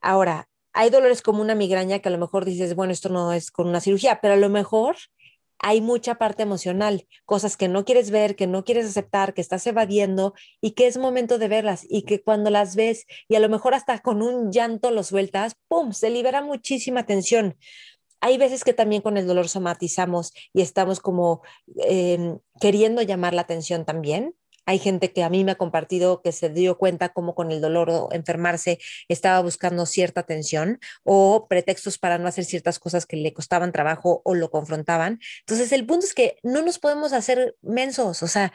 Ahora, 0.00 0.48
hay 0.72 0.88
dolores 0.88 1.20
como 1.20 1.42
una 1.42 1.54
migraña 1.54 1.98
que 1.98 2.08
a 2.08 2.12
lo 2.12 2.18
mejor 2.18 2.46
dices, 2.46 2.74
bueno, 2.74 2.94
esto 2.94 3.10
no 3.10 3.34
es 3.34 3.50
con 3.50 3.68
una 3.68 3.80
cirugía, 3.80 4.20
pero 4.22 4.34
a 4.34 4.38
lo 4.38 4.48
mejor 4.48 4.96
hay 5.58 5.82
mucha 5.82 6.16
parte 6.16 6.42
emocional, 6.42 7.06
cosas 7.26 7.58
que 7.58 7.68
no 7.68 7.84
quieres 7.84 8.10
ver, 8.10 8.34
que 8.34 8.46
no 8.46 8.64
quieres 8.64 8.86
aceptar, 8.86 9.34
que 9.34 9.42
estás 9.42 9.66
evadiendo 9.66 10.32
y 10.62 10.72
que 10.72 10.86
es 10.86 10.96
momento 10.96 11.38
de 11.38 11.48
verlas 11.48 11.86
y 11.88 12.02
que 12.02 12.22
cuando 12.22 12.50
las 12.50 12.74
ves 12.74 13.06
y 13.28 13.36
a 13.36 13.40
lo 13.40 13.50
mejor 13.50 13.74
hasta 13.74 13.98
con 14.00 14.22
un 14.22 14.50
llanto 14.50 14.90
lo 14.90 15.02
sueltas, 15.02 15.56
¡pum!, 15.68 15.92
se 15.92 16.10
libera 16.10 16.42
muchísima 16.42 17.06
tensión 17.06 17.56
hay 18.24 18.38
veces 18.38 18.64
que 18.64 18.72
también 18.72 19.02
con 19.02 19.18
el 19.18 19.26
dolor 19.26 19.50
somatizamos 19.50 20.32
y 20.54 20.62
estamos 20.62 20.98
como 20.98 21.42
em, 21.76 22.38
queriendo 22.58 23.02
llamar 23.02 23.34
la 23.34 23.42
atención 23.42 23.84
también. 23.84 24.34
Hay 24.64 24.78
gente 24.78 25.12
que 25.12 25.22
a 25.22 25.28
mí 25.28 25.44
me 25.44 25.52
ha 25.52 25.56
compartido 25.56 26.22
que 26.22 26.32
se 26.32 26.48
dio 26.48 26.78
cuenta 26.78 27.10
cómo 27.10 27.34
con 27.34 27.52
el 27.52 27.60
dolor 27.60 27.90
o 27.90 28.08
enfermarse 28.12 28.78
estaba 29.08 29.42
buscando 29.42 29.84
cierta 29.84 30.22
atención 30.22 30.80
o 31.02 31.46
pretextos 31.48 31.98
para 31.98 32.16
no 32.16 32.26
hacer 32.26 32.46
ciertas 32.46 32.78
cosas 32.78 33.04
que 33.04 33.18
le 33.18 33.34
costaban 33.34 33.72
trabajo 33.72 34.22
o 34.24 34.34
lo 34.34 34.50
confrontaban. 34.50 35.20
Entonces, 35.40 35.70
el 35.72 35.84
punto 35.84 36.06
es 36.06 36.14
que 36.14 36.38
no 36.42 36.62
nos 36.62 36.78
podemos 36.78 37.12
hacer 37.12 37.58
mensos, 37.60 38.22
o 38.22 38.26
sea, 38.26 38.54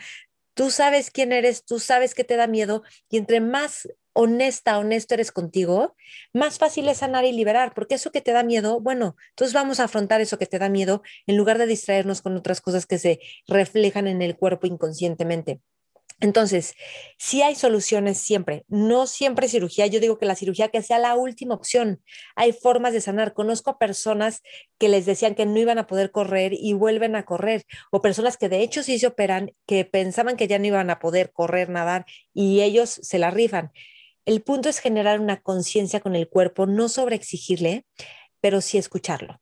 tú 0.56 0.72
sabes 0.72 1.12
quién 1.12 1.32
eres, 1.32 1.64
tú 1.64 1.80
sabes 1.80 2.16
que 2.16 2.24
te 2.24 2.38
da 2.38 2.48
miedo 2.48 2.82
y 3.08 3.18
entre 3.18 3.40
más 3.40 3.88
honesta, 4.20 4.78
honesto 4.78 5.14
eres 5.14 5.32
contigo, 5.32 5.96
más 6.34 6.58
fácil 6.58 6.90
es 6.90 6.98
sanar 6.98 7.24
y 7.24 7.32
liberar, 7.32 7.74
porque 7.74 7.96
eso 7.96 8.12
que 8.12 8.20
te 8.20 8.34
da 8.34 8.44
miedo, 8.44 8.82
bueno, 8.82 9.16
entonces 9.30 9.54
vamos 9.54 9.80
a 9.80 9.86
afrontar 9.86 10.20
eso 10.20 10.38
que 10.38 10.46
te 10.46 10.60
da 10.60 10.68
miedo 10.68 11.02
en 11.26 11.38
lugar 11.38 11.58
de 11.58 11.66
distraernos 11.68 12.22
con 12.22 12.36
otras 12.36 12.60
cosas 12.60 12.86
que 12.86 13.00
se 13.00 13.22
reflejan 13.48 14.08
en 14.08 14.22
el 14.22 14.36
cuerpo 14.36 14.68
inconscientemente. 14.68 15.62
Entonces, 16.22 16.74
sí 17.18 17.42
hay 17.42 17.56
soluciones 17.56 18.18
siempre, 18.18 18.66
no 18.68 19.08
siempre 19.08 19.48
cirugía. 19.48 19.88
Yo 19.88 20.02
digo 20.02 20.18
que 20.18 20.26
la 20.26 20.36
cirugía 20.36 20.68
que 20.68 20.82
sea 20.82 21.00
la 21.00 21.16
última 21.16 21.56
opción. 21.56 22.04
Hay 22.36 22.52
formas 22.52 22.92
de 22.92 23.00
sanar. 23.00 23.34
Conozco 23.34 23.70
a 23.70 23.78
personas 23.78 24.42
que 24.78 24.90
les 24.90 25.06
decían 25.06 25.34
que 25.34 25.46
no 25.46 25.58
iban 25.58 25.78
a 25.78 25.88
poder 25.88 26.12
correr 26.12 26.52
y 26.54 26.74
vuelven 26.74 27.16
a 27.16 27.24
correr, 27.24 27.64
o 27.90 28.02
personas 28.02 28.36
que 28.36 28.50
de 28.50 28.64
hecho 28.64 28.84
sí 28.84 29.00
se 29.00 29.08
operan, 29.08 29.54
que 29.66 29.86
pensaban 29.86 30.36
que 30.36 30.50
ya 30.50 30.60
no 30.60 30.66
iban 30.66 30.90
a 30.90 31.00
poder 31.00 31.32
correr, 31.32 31.70
nadar 31.70 32.06
y 32.34 32.64
ellos 32.64 32.90
se 32.90 33.18
la 33.18 33.32
rifan. 33.32 33.72
El 34.30 34.44
punto 34.44 34.70
es 34.70 34.78
generar 34.78 35.20
una 35.20 35.42
conciencia 35.42 36.02
con 36.02 36.16
el 36.16 36.30
cuerpo, 36.30 36.68
no 36.68 36.88
sobre 36.88 37.16
exigirle, 37.16 37.88
pero 38.40 38.62
sí 38.62 38.78
escucharlo. 38.78 39.42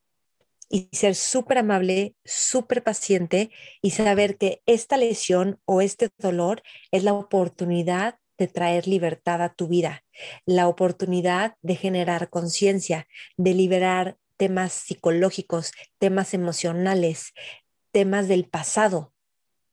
Y 0.69 0.87
ser 0.93 1.13
súper 1.15 1.57
amable, 1.57 2.15
súper 2.23 2.85
paciente 2.85 3.51
y 3.81 3.91
saber 3.91 4.37
que 4.37 4.61
esta 4.65 4.95
lesión 4.95 5.59
o 5.65 5.81
este 5.81 6.07
dolor 6.17 6.63
es 6.91 7.03
la 7.03 7.11
oportunidad 7.11 8.17
de 8.37 8.47
traer 8.47 8.87
libertad 8.87 9.41
a 9.41 9.53
tu 9.53 9.67
vida, 9.67 10.05
la 10.45 10.69
oportunidad 10.69 11.57
de 11.61 11.75
generar 11.75 12.29
conciencia, 12.29 13.09
de 13.35 13.55
liberar 13.55 14.17
temas 14.37 14.71
psicológicos, 14.71 15.73
temas 15.99 16.33
emocionales, 16.33 17.33
temas 17.91 18.29
del 18.29 18.45
pasado, 18.47 19.13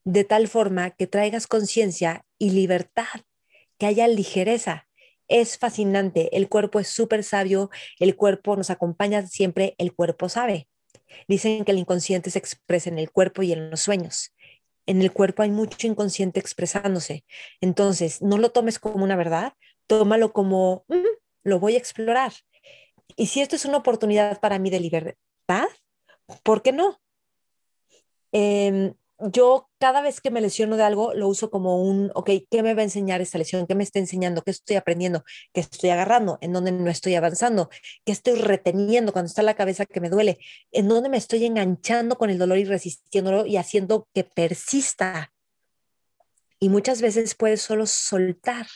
de 0.02 0.24
tal 0.24 0.48
forma 0.48 0.90
que 0.90 1.06
traigas 1.06 1.46
conciencia 1.46 2.26
y 2.36 2.50
libertad, 2.50 3.20
que 3.78 3.86
haya 3.86 4.08
ligereza. 4.08 4.88
Es 5.28 5.58
fascinante, 5.58 6.36
el 6.36 6.48
cuerpo 6.48 6.80
es 6.80 6.88
súper 6.88 7.24
sabio, 7.24 7.70
el 7.98 8.16
cuerpo 8.16 8.56
nos 8.56 8.70
acompaña 8.70 9.26
siempre, 9.26 9.74
el 9.78 9.94
cuerpo 9.94 10.28
sabe. 10.28 10.68
Dicen 11.28 11.64
que 11.64 11.72
el 11.72 11.78
inconsciente 11.78 12.30
se 12.30 12.38
expresa 12.38 12.90
en 12.90 12.98
el 12.98 13.10
cuerpo 13.10 13.42
y 13.42 13.52
en 13.52 13.70
los 13.70 13.80
sueños. 13.80 14.34
En 14.86 15.00
el 15.00 15.12
cuerpo 15.12 15.42
hay 15.42 15.50
mucho 15.50 15.86
inconsciente 15.86 16.40
expresándose. 16.40 17.24
Entonces, 17.60 18.20
no 18.20 18.36
lo 18.36 18.50
tomes 18.50 18.78
como 18.78 19.02
una 19.02 19.16
verdad, 19.16 19.54
tómalo 19.86 20.32
como, 20.32 20.84
mm, 20.88 21.04
lo 21.44 21.58
voy 21.58 21.74
a 21.74 21.78
explorar. 21.78 22.32
Y 23.16 23.26
si 23.26 23.40
esto 23.40 23.56
es 23.56 23.64
una 23.64 23.78
oportunidad 23.78 24.40
para 24.40 24.58
mí 24.58 24.70
de 24.70 24.80
libertad, 24.80 25.68
¿por 26.42 26.62
qué 26.62 26.72
no? 26.72 27.00
Em, 28.32 28.94
yo 29.18 29.70
cada 29.78 30.00
vez 30.02 30.20
que 30.20 30.30
me 30.30 30.40
lesiono 30.40 30.76
de 30.76 30.82
algo 30.82 31.14
lo 31.14 31.28
uso 31.28 31.50
como 31.50 31.82
un, 31.82 32.10
ok, 32.14 32.30
¿qué 32.50 32.62
me 32.62 32.74
va 32.74 32.80
a 32.80 32.84
enseñar 32.84 33.20
esta 33.20 33.38
lesión? 33.38 33.66
¿Qué 33.66 33.74
me 33.74 33.84
está 33.84 33.98
enseñando? 33.98 34.42
¿Qué 34.42 34.50
estoy 34.50 34.76
aprendiendo? 34.76 35.24
¿Qué 35.52 35.60
estoy 35.60 35.90
agarrando? 35.90 36.38
¿En 36.40 36.52
dónde 36.52 36.72
no 36.72 36.90
estoy 36.90 37.14
avanzando? 37.14 37.70
¿Qué 38.04 38.12
estoy 38.12 38.34
reteniendo 38.34 39.12
cuando 39.12 39.28
está 39.28 39.42
la 39.42 39.54
cabeza 39.54 39.86
que 39.86 40.00
me 40.00 40.10
duele? 40.10 40.38
¿En 40.72 40.88
dónde 40.88 41.08
me 41.08 41.16
estoy 41.16 41.44
enganchando 41.44 42.16
con 42.16 42.30
el 42.30 42.38
dolor 42.38 42.58
y 42.58 42.64
resistiéndolo 42.64 43.46
y 43.46 43.56
haciendo 43.56 44.08
que 44.12 44.24
persista? 44.24 45.32
Y 46.58 46.68
muchas 46.68 47.02
veces 47.02 47.34
puedes 47.34 47.60
solo 47.60 47.86
soltar 47.86 48.66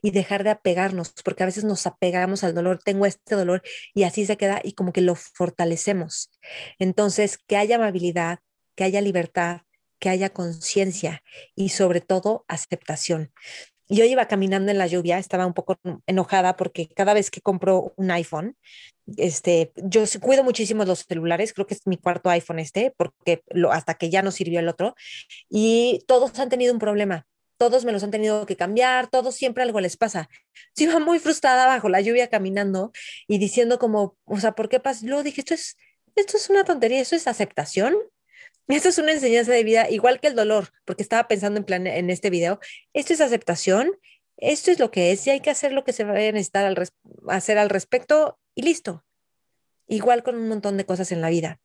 y 0.00 0.12
dejar 0.12 0.44
de 0.44 0.50
apegarnos, 0.50 1.12
porque 1.24 1.42
a 1.42 1.46
veces 1.46 1.64
nos 1.64 1.86
apegamos 1.86 2.44
al 2.44 2.54
dolor, 2.54 2.78
tengo 2.78 3.04
este 3.04 3.34
dolor 3.34 3.62
y 3.94 4.04
así 4.04 4.26
se 4.26 4.36
queda 4.36 4.60
y 4.62 4.74
como 4.74 4.92
que 4.92 5.00
lo 5.00 5.16
fortalecemos. 5.16 6.30
Entonces, 6.78 7.38
que 7.38 7.56
haya 7.56 7.76
amabilidad, 7.76 8.38
que 8.76 8.84
haya 8.84 9.00
libertad, 9.00 9.62
que 10.02 10.08
haya 10.08 10.30
conciencia 10.30 11.22
y 11.54 11.68
sobre 11.68 12.00
todo 12.00 12.44
aceptación. 12.48 13.32
Yo 13.88 14.04
iba 14.04 14.26
caminando 14.26 14.72
en 14.72 14.78
la 14.78 14.88
lluvia, 14.88 15.18
estaba 15.18 15.46
un 15.46 15.54
poco 15.54 15.78
enojada 16.06 16.56
porque 16.56 16.88
cada 16.88 17.14
vez 17.14 17.30
que 17.30 17.40
compro 17.40 17.94
un 17.96 18.10
iPhone, 18.10 18.56
este, 19.16 19.70
yo 19.76 20.02
cuido 20.20 20.42
muchísimo 20.42 20.84
los 20.84 21.04
celulares, 21.06 21.52
creo 21.52 21.68
que 21.68 21.74
es 21.74 21.86
mi 21.86 21.98
cuarto 21.98 22.30
iPhone 22.30 22.58
este, 22.58 22.92
porque 22.96 23.42
lo, 23.50 23.70
hasta 23.70 23.94
que 23.94 24.10
ya 24.10 24.22
no 24.22 24.32
sirvió 24.32 24.58
el 24.58 24.68
otro, 24.68 24.96
y 25.48 26.02
todos 26.08 26.36
han 26.40 26.48
tenido 26.48 26.72
un 26.72 26.80
problema, 26.80 27.28
todos 27.56 27.84
me 27.84 27.92
los 27.92 28.02
han 28.02 28.10
tenido 28.10 28.44
que 28.44 28.56
cambiar, 28.56 29.06
todos 29.08 29.36
siempre 29.36 29.62
algo 29.62 29.78
les 29.78 29.96
pasa. 29.96 30.28
Yo 30.76 30.86
iba 30.86 30.98
muy 30.98 31.20
frustrada 31.20 31.66
bajo 31.66 31.88
la 31.88 32.00
lluvia 32.00 32.28
caminando 32.28 32.90
y 33.28 33.38
diciendo 33.38 33.78
como, 33.78 34.16
o 34.24 34.40
sea, 34.40 34.52
¿por 34.52 34.68
qué 34.68 34.80
pasa? 34.80 35.06
Luego 35.06 35.22
dije, 35.22 35.42
esto 35.42 35.54
es, 35.54 35.76
esto 36.16 36.36
es 36.36 36.50
una 36.50 36.64
tontería, 36.64 37.00
esto 37.00 37.14
es 37.14 37.28
aceptación, 37.28 37.94
esto 38.68 38.88
es 38.88 38.98
una 38.98 39.12
enseñanza 39.12 39.52
de 39.52 39.64
vida, 39.64 39.90
igual 39.90 40.20
que 40.20 40.28
el 40.28 40.34
dolor, 40.34 40.68
porque 40.84 41.02
estaba 41.02 41.28
pensando 41.28 41.58
en 41.58 41.64
plan 41.64 41.86
en 41.86 42.10
este 42.10 42.30
video. 42.30 42.60
Esto 42.92 43.12
es 43.12 43.20
aceptación, 43.20 43.92
esto 44.36 44.70
es 44.70 44.78
lo 44.78 44.90
que 44.90 45.12
es 45.12 45.26
y 45.26 45.30
hay 45.30 45.40
que 45.40 45.50
hacer 45.50 45.72
lo 45.72 45.84
que 45.84 45.92
se 45.92 46.04
va 46.04 46.12
a 46.12 46.14
necesitar 46.14 46.74
hacer 47.28 47.58
al 47.58 47.70
respecto 47.70 48.38
y 48.54 48.62
listo. 48.62 49.04
Igual 49.88 50.22
con 50.22 50.36
un 50.36 50.48
montón 50.48 50.76
de 50.76 50.86
cosas 50.86 51.12
en 51.12 51.20
la 51.20 51.30
vida. 51.30 51.60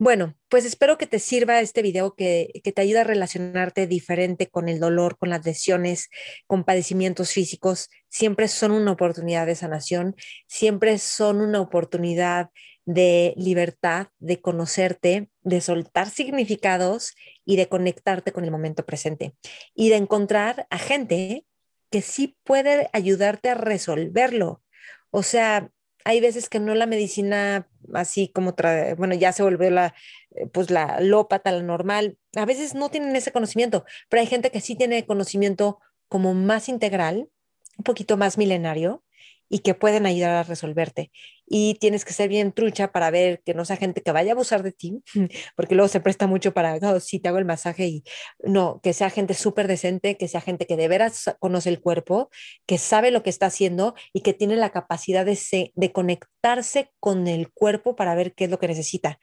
Bueno, 0.00 0.36
pues 0.48 0.64
espero 0.64 0.96
que 0.96 1.08
te 1.08 1.18
sirva 1.18 1.60
este 1.60 1.82
video, 1.82 2.14
que, 2.14 2.60
que 2.62 2.70
te 2.70 2.82
ayude 2.82 3.00
a 3.00 3.04
relacionarte 3.04 3.88
diferente 3.88 4.46
con 4.48 4.68
el 4.68 4.78
dolor, 4.78 5.18
con 5.18 5.28
las 5.28 5.44
lesiones, 5.44 6.08
con 6.46 6.62
padecimientos 6.62 7.32
físicos. 7.32 7.90
Siempre 8.08 8.46
son 8.46 8.70
una 8.70 8.92
oportunidad 8.92 9.46
de 9.46 9.56
sanación, 9.56 10.14
siempre 10.46 10.98
son 10.98 11.40
una 11.40 11.60
oportunidad 11.60 12.50
de 12.84 13.34
libertad, 13.36 14.06
de 14.20 14.40
conocerte, 14.40 15.30
de 15.42 15.60
soltar 15.60 16.08
significados 16.08 17.14
y 17.44 17.56
de 17.56 17.68
conectarte 17.68 18.30
con 18.30 18.44
el 18.44 18.52
momento 18.52 18.86
presente 18.86 19.34
y 19.74 19.88
de 19.88 19.96
encontrar 19.96 20.68
a 20.70 20.78
gente 20.78 21.44
que 21.90 22.02
sí 22.02 22.36
puede 22.44 22.88
ayudarte 22.92 23.50
a 23.50 23.54
resolverlo. 23.54 24.62
O 25.10 25.24
sea, 25.24 25.70
hay 26.04 26.20
veces 26.20 26.48
que 26.48 26.60
no 26.60 26.74
la 26.74 26.86
medicina 26.86 27.68
así 27.94 28.28
como, 28.28 28.54
bueno, 28.96 29.14
ya 29.14 29.32
se 29.32 29.42
volvió 29.42 29.70
la, 29.70 29.94
eh, 30.34 30.46
pues 30.46 30.70
la 30.70 31.00
lópata, 31.00 31.52
la 31.52 31.62
normal, 31.62 32.18
a 32.36 32.44
veces 32.44 32.74
no 32.74 32.90
tienen 32.90 33.16
ese 33.16 33.32
conocimiento, 33.32 33.84
pero 34.08 34.20
hay 34.20 34.26
gente 34.26 34.50
que 34.50 34.60
sí 34.60 34.74
tiene 34.74 35.06
conocimiento 35.06 35.80
como 36.08 36.34
más 36.34 36.68
integral, 36.68 37.28
un 37.76 37.84
poquito 37.84 38.16
más 38.16 38.38
milenario, 38.38 39.04
y 39.48 39.60
que 39.60 39.74
pueden 39.74 40.06
ayudar 40.06 40.36
a 40.36 40.42
resolverte. 40.42 41.10
Y 41.46 41.74
tienes 41.80 42.04
que 42.04 42.12
ser 42.12 42.28
bien 42.28 42.52
trucha 42.52 42.92
para 42.92 43.10
ver 43.10 43.40
que 43.44 43.54
no 43.54 43.64
sea 43.64 43.76
gente 43.76 44.02
que 44.02 44.12
vaya 44.12 44.32
a 44.32 44.34
abusar 44.34 44.62
de 44.62 44.72
ti, 44.72 45.02
porque 45.56 45.74
luego 45.74 45.88
se 45.88 46.00
presta 46.00 46.26
mucho 46.26 46.52
para, 46.52 46.76
oh, 46.76 47.00
si 47.00 47.20
te 47.20 47.28
hago 47.28 47.38
el 47.38 47.44
masaje 47.44 47.86
y 47.86 48.04
no, 48.40 48.80
que 48.82 48.92
sea 48.92 49.10
gente 49.10 49.34
súper 49.34 49.66
decente, 49.68 50.16
que 50.16 50.28
sea 50.28 50.40
gente 50.40 50.66
que 50.66 50.76
de 50.76 50.88
veras 50.88 51.34
conoce 51.38 51.70
el 51.70 51.80
cuerpo, 51.80 52.30
que 52.66 52.78
sabe 52.78 53.10
lo 53.10 53.22
que 53.22 53.30
está 53.30 53.46
haciendo 53.46 53.94
y 54.12 54.20
que 54.20 54.34
tiene 54.34 54.56
la 54.56 54.70
capacidad 54.70 55.24
de, 55.24 55.72
de 55.74 55.92
conectarse 55.92 56.90
con 57.00 57.26
el 57.28 57.50
cuerpo 57.50 57.96
para 57.96 58.14
ver 58.14 58.34
qué 58.34 58.44
es 58.44 58.50
lo 58.50 58.58
que 58.58 58.68
necesita 58.68 59.18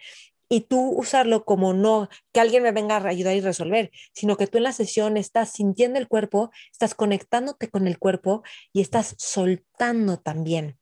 y 0.50 0.62
tú 0.62 0.90
usarlo 0.90 1.46
como 1.46 1.74
no 1.74 2.10
que 2.34 2.40
alguien 2.40 2.64
me 2.64 2.72
venga 2.72 2.98
a 2.98 3.08
ayudar 3.08 3.36
y 3.36 3.42
resolver, 3.42 3.92
sino 4.14 4.38
que 4.38 4.48
tú 4.48 4.58
en 4.58 4.64
la 4.64 4.74
sesión 4.74 5.18
estás 5.18 5.52
sintiendo 5.52 6.00
el 6.00 6.08
cuerpo, 6.08 6.52
estás 6.72 6.96
conectándote 6.96 7.70
con 7.70 7.88
el 7.88 8.00
cuerpo 8.00 8.44
y 8.74 8.82
estás 8.82 9.16
soltando 9.18 10.18
también. 10.18 10.78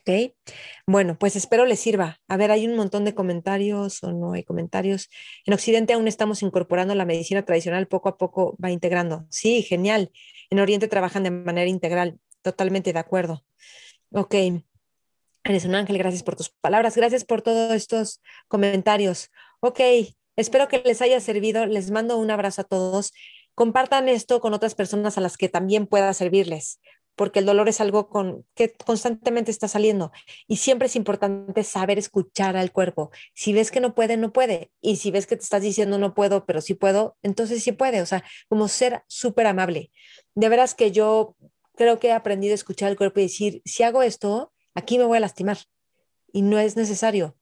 ¿Ok? 0.00 0.34
Bueno, 0.86 1.18
pues 1.18 1.36
espero 1.36 1.66
les 1.66 1.80
sirva. 1.80 2.20
A 2.28 2.36
ver, 2.36 2.50
hay 2.50 2.66
un 2.66 2.76
montón 2.76 3.04
de 3.04 3.14
comentarios 3.14 4.02
o 4.02 4.12
no 4.12 4.32
hay 4.32 4.44
comentarios. 4.44 5.08
En 5.44 5.54
Occidente 5.54 5.92
aún 5.92 6.08
estamos 6.08 6.42
incorporando 6.42 6.94
la 6.94 7.04
medicina 7.04 7.44
tradicional, 7.44 7.88
poco 7.88 8.08
a 8.08 8.16
poco 8.16 8.56
va 8.62 8.70
integrando. 8.70 9.26
Sí, 9.30 9.62
genial. 9.62 10.10
En 10.50 10.60
Oriente 10.60 10.88
trabajan 10.88 11.24
de 11.24 11.30
manera 11.30 11.68
integral, 11.68 12.18
totalmente 12.42 12.92
de 12.92 12.98
acuerdo. 12.98 13.44
Ok. 14.12 14.34
Eres 15.44 15.64
un 15.64 15.74
ángel, 15.74 15.98
gracias 15.98 16.22
por 16.22 16.36
tus 16.36 16.50
palabras, 16.50 16.96
gracias 16.96 17.24
por 17.24 17.42
todos 17.42 17.72
estos 17.72 18.20
comentarios. 18.48 19.30
Ok, 19.60 19.80
espero 20.36 20.68
que 20.68 20.82
les 20.84 21.00
haya 21.00 21.20
servido, 21.20 21.66
les 21.66 21.90
mando 21.90 22.18
un 22.18 22.30
abrazo 22.30 22.62
a 22.62 22.64
todos. 22.64 23.12
Compartan 23.54 24.08
esto 24.08 24.40
con 24.40 24.54
otras 24.54 24.74
personas 24.74 25.18
a 25.18 25.20
las 25.20 25.36
que 25.36 25.48
también 25.48 25.86
pueda 25.86 26.12
servirles, 26.12 26.80
porque 27.16 27.40
el 27.40 27.46
dolor 27.46 27.68
es 27.68 27.80
algo 27.80 28.08
con, 28.08 28.46
que 28.54 28.72
constantemente 28.72 29.50
está 29.50 29.68
saliendo 29.68 30.12
y 30.46 30.58
siempre 30.58 30.86
es 30.86 30.96
importante 30.96 31.64
saber 31.64 31.98
escuchar 31.98 32.56
al 32.56 32.70
cuerpo. 32.70 33.10
Si 33.34 33.52
ves 33.52 33.70
que 33.70 33.80
no 33.80 33.94
puede, 33.94 34.16
no 34.16 34.32
puede. 34.32 34.70
Y 34.80 34.96
si 34.96 35.10
ves 35.10 35.26
que 35.26 35.36
te 35.36 35.42
estás 35.42 35.62
diciendo 35.62 35.98
no 35.98 36.14
puedo, 36.14 36.46
pero 36.46 36.60
sí 36.60 36.74
puedo, 36.74 37.16
entonces 37.22 37.62
sí 37.62 37.72
puede. 37.72 38.02
O 38.02 38.06
sea, 38.06 38.22
como 38.48 38.68
ser 38.68 39.02
súper 39.08 39.46
amable. 39.46 39.90
De 40.34 40.48
veras 40.48 40.74
que 40.74 40.92
yo 40.92 41.36
creo 41.74 41.98
que 41.98 42.08
he 42.08 42.12
aprendido 42.12 42.52
a 42.52 42.54
escuchar 42.54 42.88
al 42.88 42.96
cuerpo 42.96 43.20
y 43.20 43.24
decir, 43.24 43.62
si 43.64 43.82
hago 43.82 44.02
esto, 44.02 44.52
aquí 44.78 44.98
me 44.98 45.04
voy 45.04 45.18
a 45.18 45.20
lastimar 45.20 45.58
y 46.32 46.42
no 46.42 46.58
es 46.58 46.76
necesario. 46.76 47.36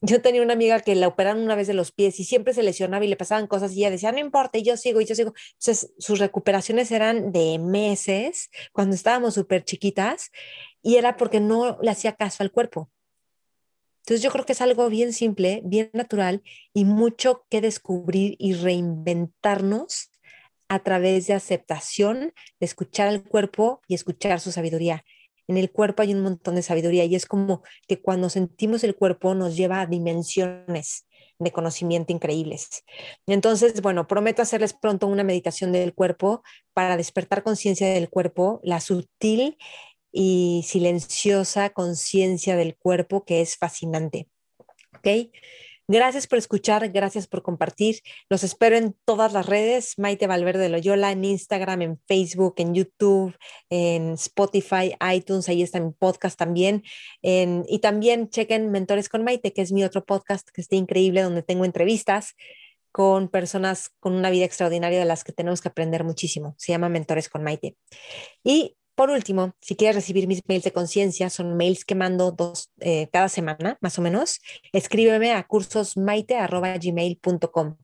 Yo 0.00 0.22
tenía 0.22 0.42
una 0.42 0.52
amiga 0.52 0.78
que 0.80 0.94
la 0.94 1.08
operaron 1.08 1.42
una 1.42 1.56
vez 1.56 1.66
de 1.66 1.74
los 1.74 1.90
pies 1.90 2.20
y 2.20 2.24
siempre 2.24 2.54
se 2.54 2.62
lesionaba 2.62 3.04
y 3.04 3.08
le 3.08 3.16
pasaban 3.16 3.48
cosas 3.48 3.72
y 3.72 3.80
ella 3.80 3.90
decía, 3.90 4.12
no 4.12 4.20
importa, 4.20 4.58
yo 4.58 4.76
sigo, 4.76 5.00
y 5.00 5.06
yo 5.06 5.14
sigo. 5.14 5.34
Entonces, 5.54 5.92
sus 5.98 6.20
recuperaciones 6.20 6.92
eran 6.92 7.32
de 7.32 7.58
meses 7.58 8.48
cuando 8.72 8.94
estábamos 8.94 9.34
súper 9.34 9.64
chiquitas 9.64 10.30
y 10.82 10.96
era 10.96 11.16
porque 11.16 11.40
no 11.40 11.78
le 11.82 11.90
hacía 11.90 12.14
caso 12.14 12.44
al 12.44 12.52
cuerpo. 12.52 12.90
Entonces, 14.04 14.22
yo 14.22 14.30
creo 14.30 14.46
que 14.46 14.52
es 14.52 14.60
algo 14.60 14.88
bien 14.88 15.12
simple, 15.12 15.62
bien 15.64 15.90
natural 15.92 16.42
y 16.72 16.84
mucho 16.84 17.44
que 17.50 17.60
descubrir 17.60 18.36
y 18.38 18.54
reinventarnos 18.54 20.10
a 20.68 20.78
través 20.78 21.26
de 21.26 21.34
aceptación, 21.34 22.32
de 22.60 22.66
escuchar 22.66 23.08
al 23.08 23.24
cuerpo 23.24 23.82
y 23.88 23.94
escuchar 23.94 24.38
su 24.38 24.52
sabiduría 24.52 25.04
en 25.48 25.56
el 25.56 25.72
cuerpo 25.72 26.02
hay 26.02 26.14
un 26.14 26.20
montón 26.20 26.54
de 26.54 26.62
sabiduría 26.62 27.04
y 27.04 27.14
es 27.14 27.26
como 27.26 27.62
que 27.88 28.00
cuando 28.00 28.30
sentimos 28.30 28.84
el 28.84 28.94
cuerpo 28.94 29.34
nos 29.34 29.56
lleva 29.56 29.80
a 29.80 29.86
dimensiones 29.86 31.06
de 31.38 31.52
conocimiento 31.52 32.12
increíbles. 32.12 32.84
Entonces, 33.26 33.80
bueno, 33.80 34.06
prometo 34.06 34.42
hacerles 34.42 34.74
pronto 34.74 35.06
una 35.06 35.24
meditación 35.24 35.72
del 35.72 35.94
cuerpo 35.94 36.42
para 36.74 36.96
despertar 36.96 37.42
conciencia 37.42 37.88
del 37.88 38.10
cuerpo, 38.10 38.60
la 38.62 38.80
sutil 38.80 39.56
y 40.12 40.64
silenciosa 40.66 41.70
conciencia 41.70 42.56
del 42.56 42.76
cuerpo 42.76 43.24
que 43.24 43.40
es 43.40 43.56
fascinante. 43.56 44.28
¿Ok? 44.96 45.32
Gracias 45.90 46.26
por 46.26 46.36
escuchar, 46.36 46.86
gracias 46.90 47.26
por 47.26 47.42
compartir. 47.42 48.02
Los 48.28 48.44
espero 48.44 48.76
en 48.76 48.94
todas 49.06 49.32
las 49.32 49.46
redes, 49.46 49.98
Maite 49.98 50.26
Valverde 50.26 50.68
Loyola, 50.68 51.12
en 51.12 51.24
Instagram, 51.24 51.80
en 51.80 51.98
Facebook, 52.06 52.56
en 52.58 52.74
YouTube, 52.74 53.34
en 53.70 54.12
Spotify, 54.12 54.94
iTunes, 55.14 55.48
ahí 55.48 55.62
está 55.62 55.80
mi 55.80 55.92
podcast 55.92 56.38
también. 56.38 56.82
y 57.22 57.78
también 57.78 58.28
chequen 58.28 58.70
Mentores 58.70 59.08
con 59.08 59.24
Maite, 59.24 59.54
que 59.54 59.62
es 59.62 59.72
mi 59.72 59.82
otro 59.82 60.04
podcast 60.04 60.50
que 60.50 60.60
está 60.60 60.76
increíble, 60.76 61.22
donde 61.22 61.42
tengo 61.42 61.64
entrevistas 61.64 62.34
con 62.92 63.28
personas 63.28 63.90
con 63.98 64.12
una 64.12 64.28
vida 64.28 64.44
extraordinaria 64.44 64.98
de 64.98 65.06
las 65.06 65.24
que 65.24 65.32
tenemos 65.32 65.62
que 65.62 65.68
aprender 65.68 66.04
muchísimo. 66.04 66.54
Se 66.58 66.70
llama 66.70 66.90
Mentores 66.90 67.30
con 67.30 67.42
Maite. 67.42 67.76
Y 68.44 68.76
por 68.98 69.10
último, 69.10 69.54
si 69.60 69.76
quieres 69.76 69.94
recibir 69.94 70.26
mis 70.26 70.42
mails 70.48 70.64
de 70.64 70.72
conciencia, 70.72 71.30
son 71.30 71.56
mails 71.56 71.84
que 71.84 71.94
mando 71.94 72.32
dos, 72.32 72.72
eh, 72.80 73.08
cada 73.12 73.28
semana, 73.28 73.78
más 73.80 73.96
o 73.96 74.02
menos, 74.02 74.40
escríbeme 74.72 75.30
a 75.30 75.46
cursosmaite.gmail.com. 75.46 77.76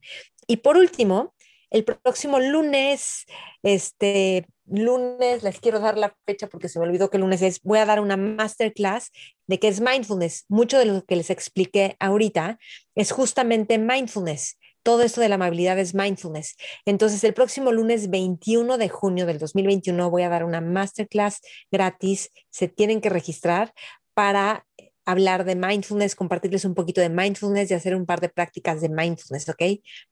Y 0.49 0.57
por 0.57 0.77
último, 0.77 1.33
el 1.71 1.85
próximo 1.85 2.41
lunes, 2.41 3.27
este 3.63 4.49
lunes, 4.67 5.45
les 5.45 5.61
quiero 5.61 5.79
dar 5.79 5.97
la 5.97 6.17
fecha 6.27 6.49
porque 6.49 6.69
se 6.69 6.81
me 6.81 6.85
olvidó 6.85 7.11
que 7.11 7.19
lunes 7.19 7.43
es, 7.43 7.61
voy 7.63 7.79
a 7.79 7.87
dar 7.87 8.01
una 8.01 8.17
masterclass 8.17 9.13
de 9.47 9.61
qué 9.61 9.69
es 9.69 9.81
mindfulness. 9.81 10.47
Mucho 10.49 10.81
de 10.81 10.87
lo 10.87 11.05
que 11.05 11.15
les 11.15 11.31
expliqué 11.31 11.95
ahorita 12.01 12.59
es 12.97 13.13
justamente 13.13 13.79
mindfulness 13.79 14.59
todo 14.85 15.03
esto 15.03 15.21
de 15.21 15.29
la 15.29 15.35
amabilidad 15.35 15.79
es 15.79 15.95
mindfulness. 15.95 16.57
Entonces, 16.85 17.25
el 17.25 17.35
próximo 17.35 17.73
lunes 17.73 18.11
21 18.11 18.79
de 18.79 18.89
junio 18.89 19.27
del 19.27 19.39
2021 19.39 20.11
voy 20.11 20.23
a 20.23 20.29
dar 20.29 20.45
una 20.45 20.61
masterclass 20.61 21.41
gratis. 21.73 22.31
Se 22.51 22.69
tienen 22.69 23.01
que 23.01 23.09
registrar 23.09 23.73
para 24.13 24.67
hablar 25.07 25.45
de 25.45 25.57
mindfulness, 25.57 26.15
compartirles 26.15 26.65
un 26.65 26.75
poquito 26.75 27.01
de 27.01 27.09
mindfulness 27.09 27.71
y 27.71 27.75
hacer 27.75 27.97
un 27.97 28.07
par 28.07 28.21
de 28.21 28.29
prácticas 28.29 28.81
de 28.81 28.89
mindfulness, 28.89 29.49
¿ok? 29.49 29.63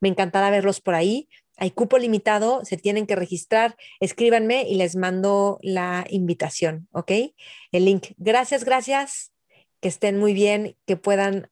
Me 0.01 0.09
encantará 0.09 0.51
verlos 0.51 0.81
por 0.81 0.95
ahí. 0.95 1.29
Hay 1.59 1.71
cupo 1.71 1.99
limitado, 1.99 2.65
se 2.65 2.77
tienen 2.77 3.07
que 3.07 3.15
registrar, 3.15 3.77
escríbanme 4.01 4.65
y 4.69 4.77
les 4.77 4.97
mando 4.97 5.59
la 5.63 6.07
invitación, 6.09 6.89
¿ok? 6.93 7.13
El 7.73 7.85
link. 7.85 8.09
Gracias, 8.17 8.65
gracias. 8.65 9.33
Que 9.81 9.89
estén 9.89 10.19
muy 10.19 10.33
bien, 10.33 10.77
que 10.87 10.97
puedan 10.97 11.52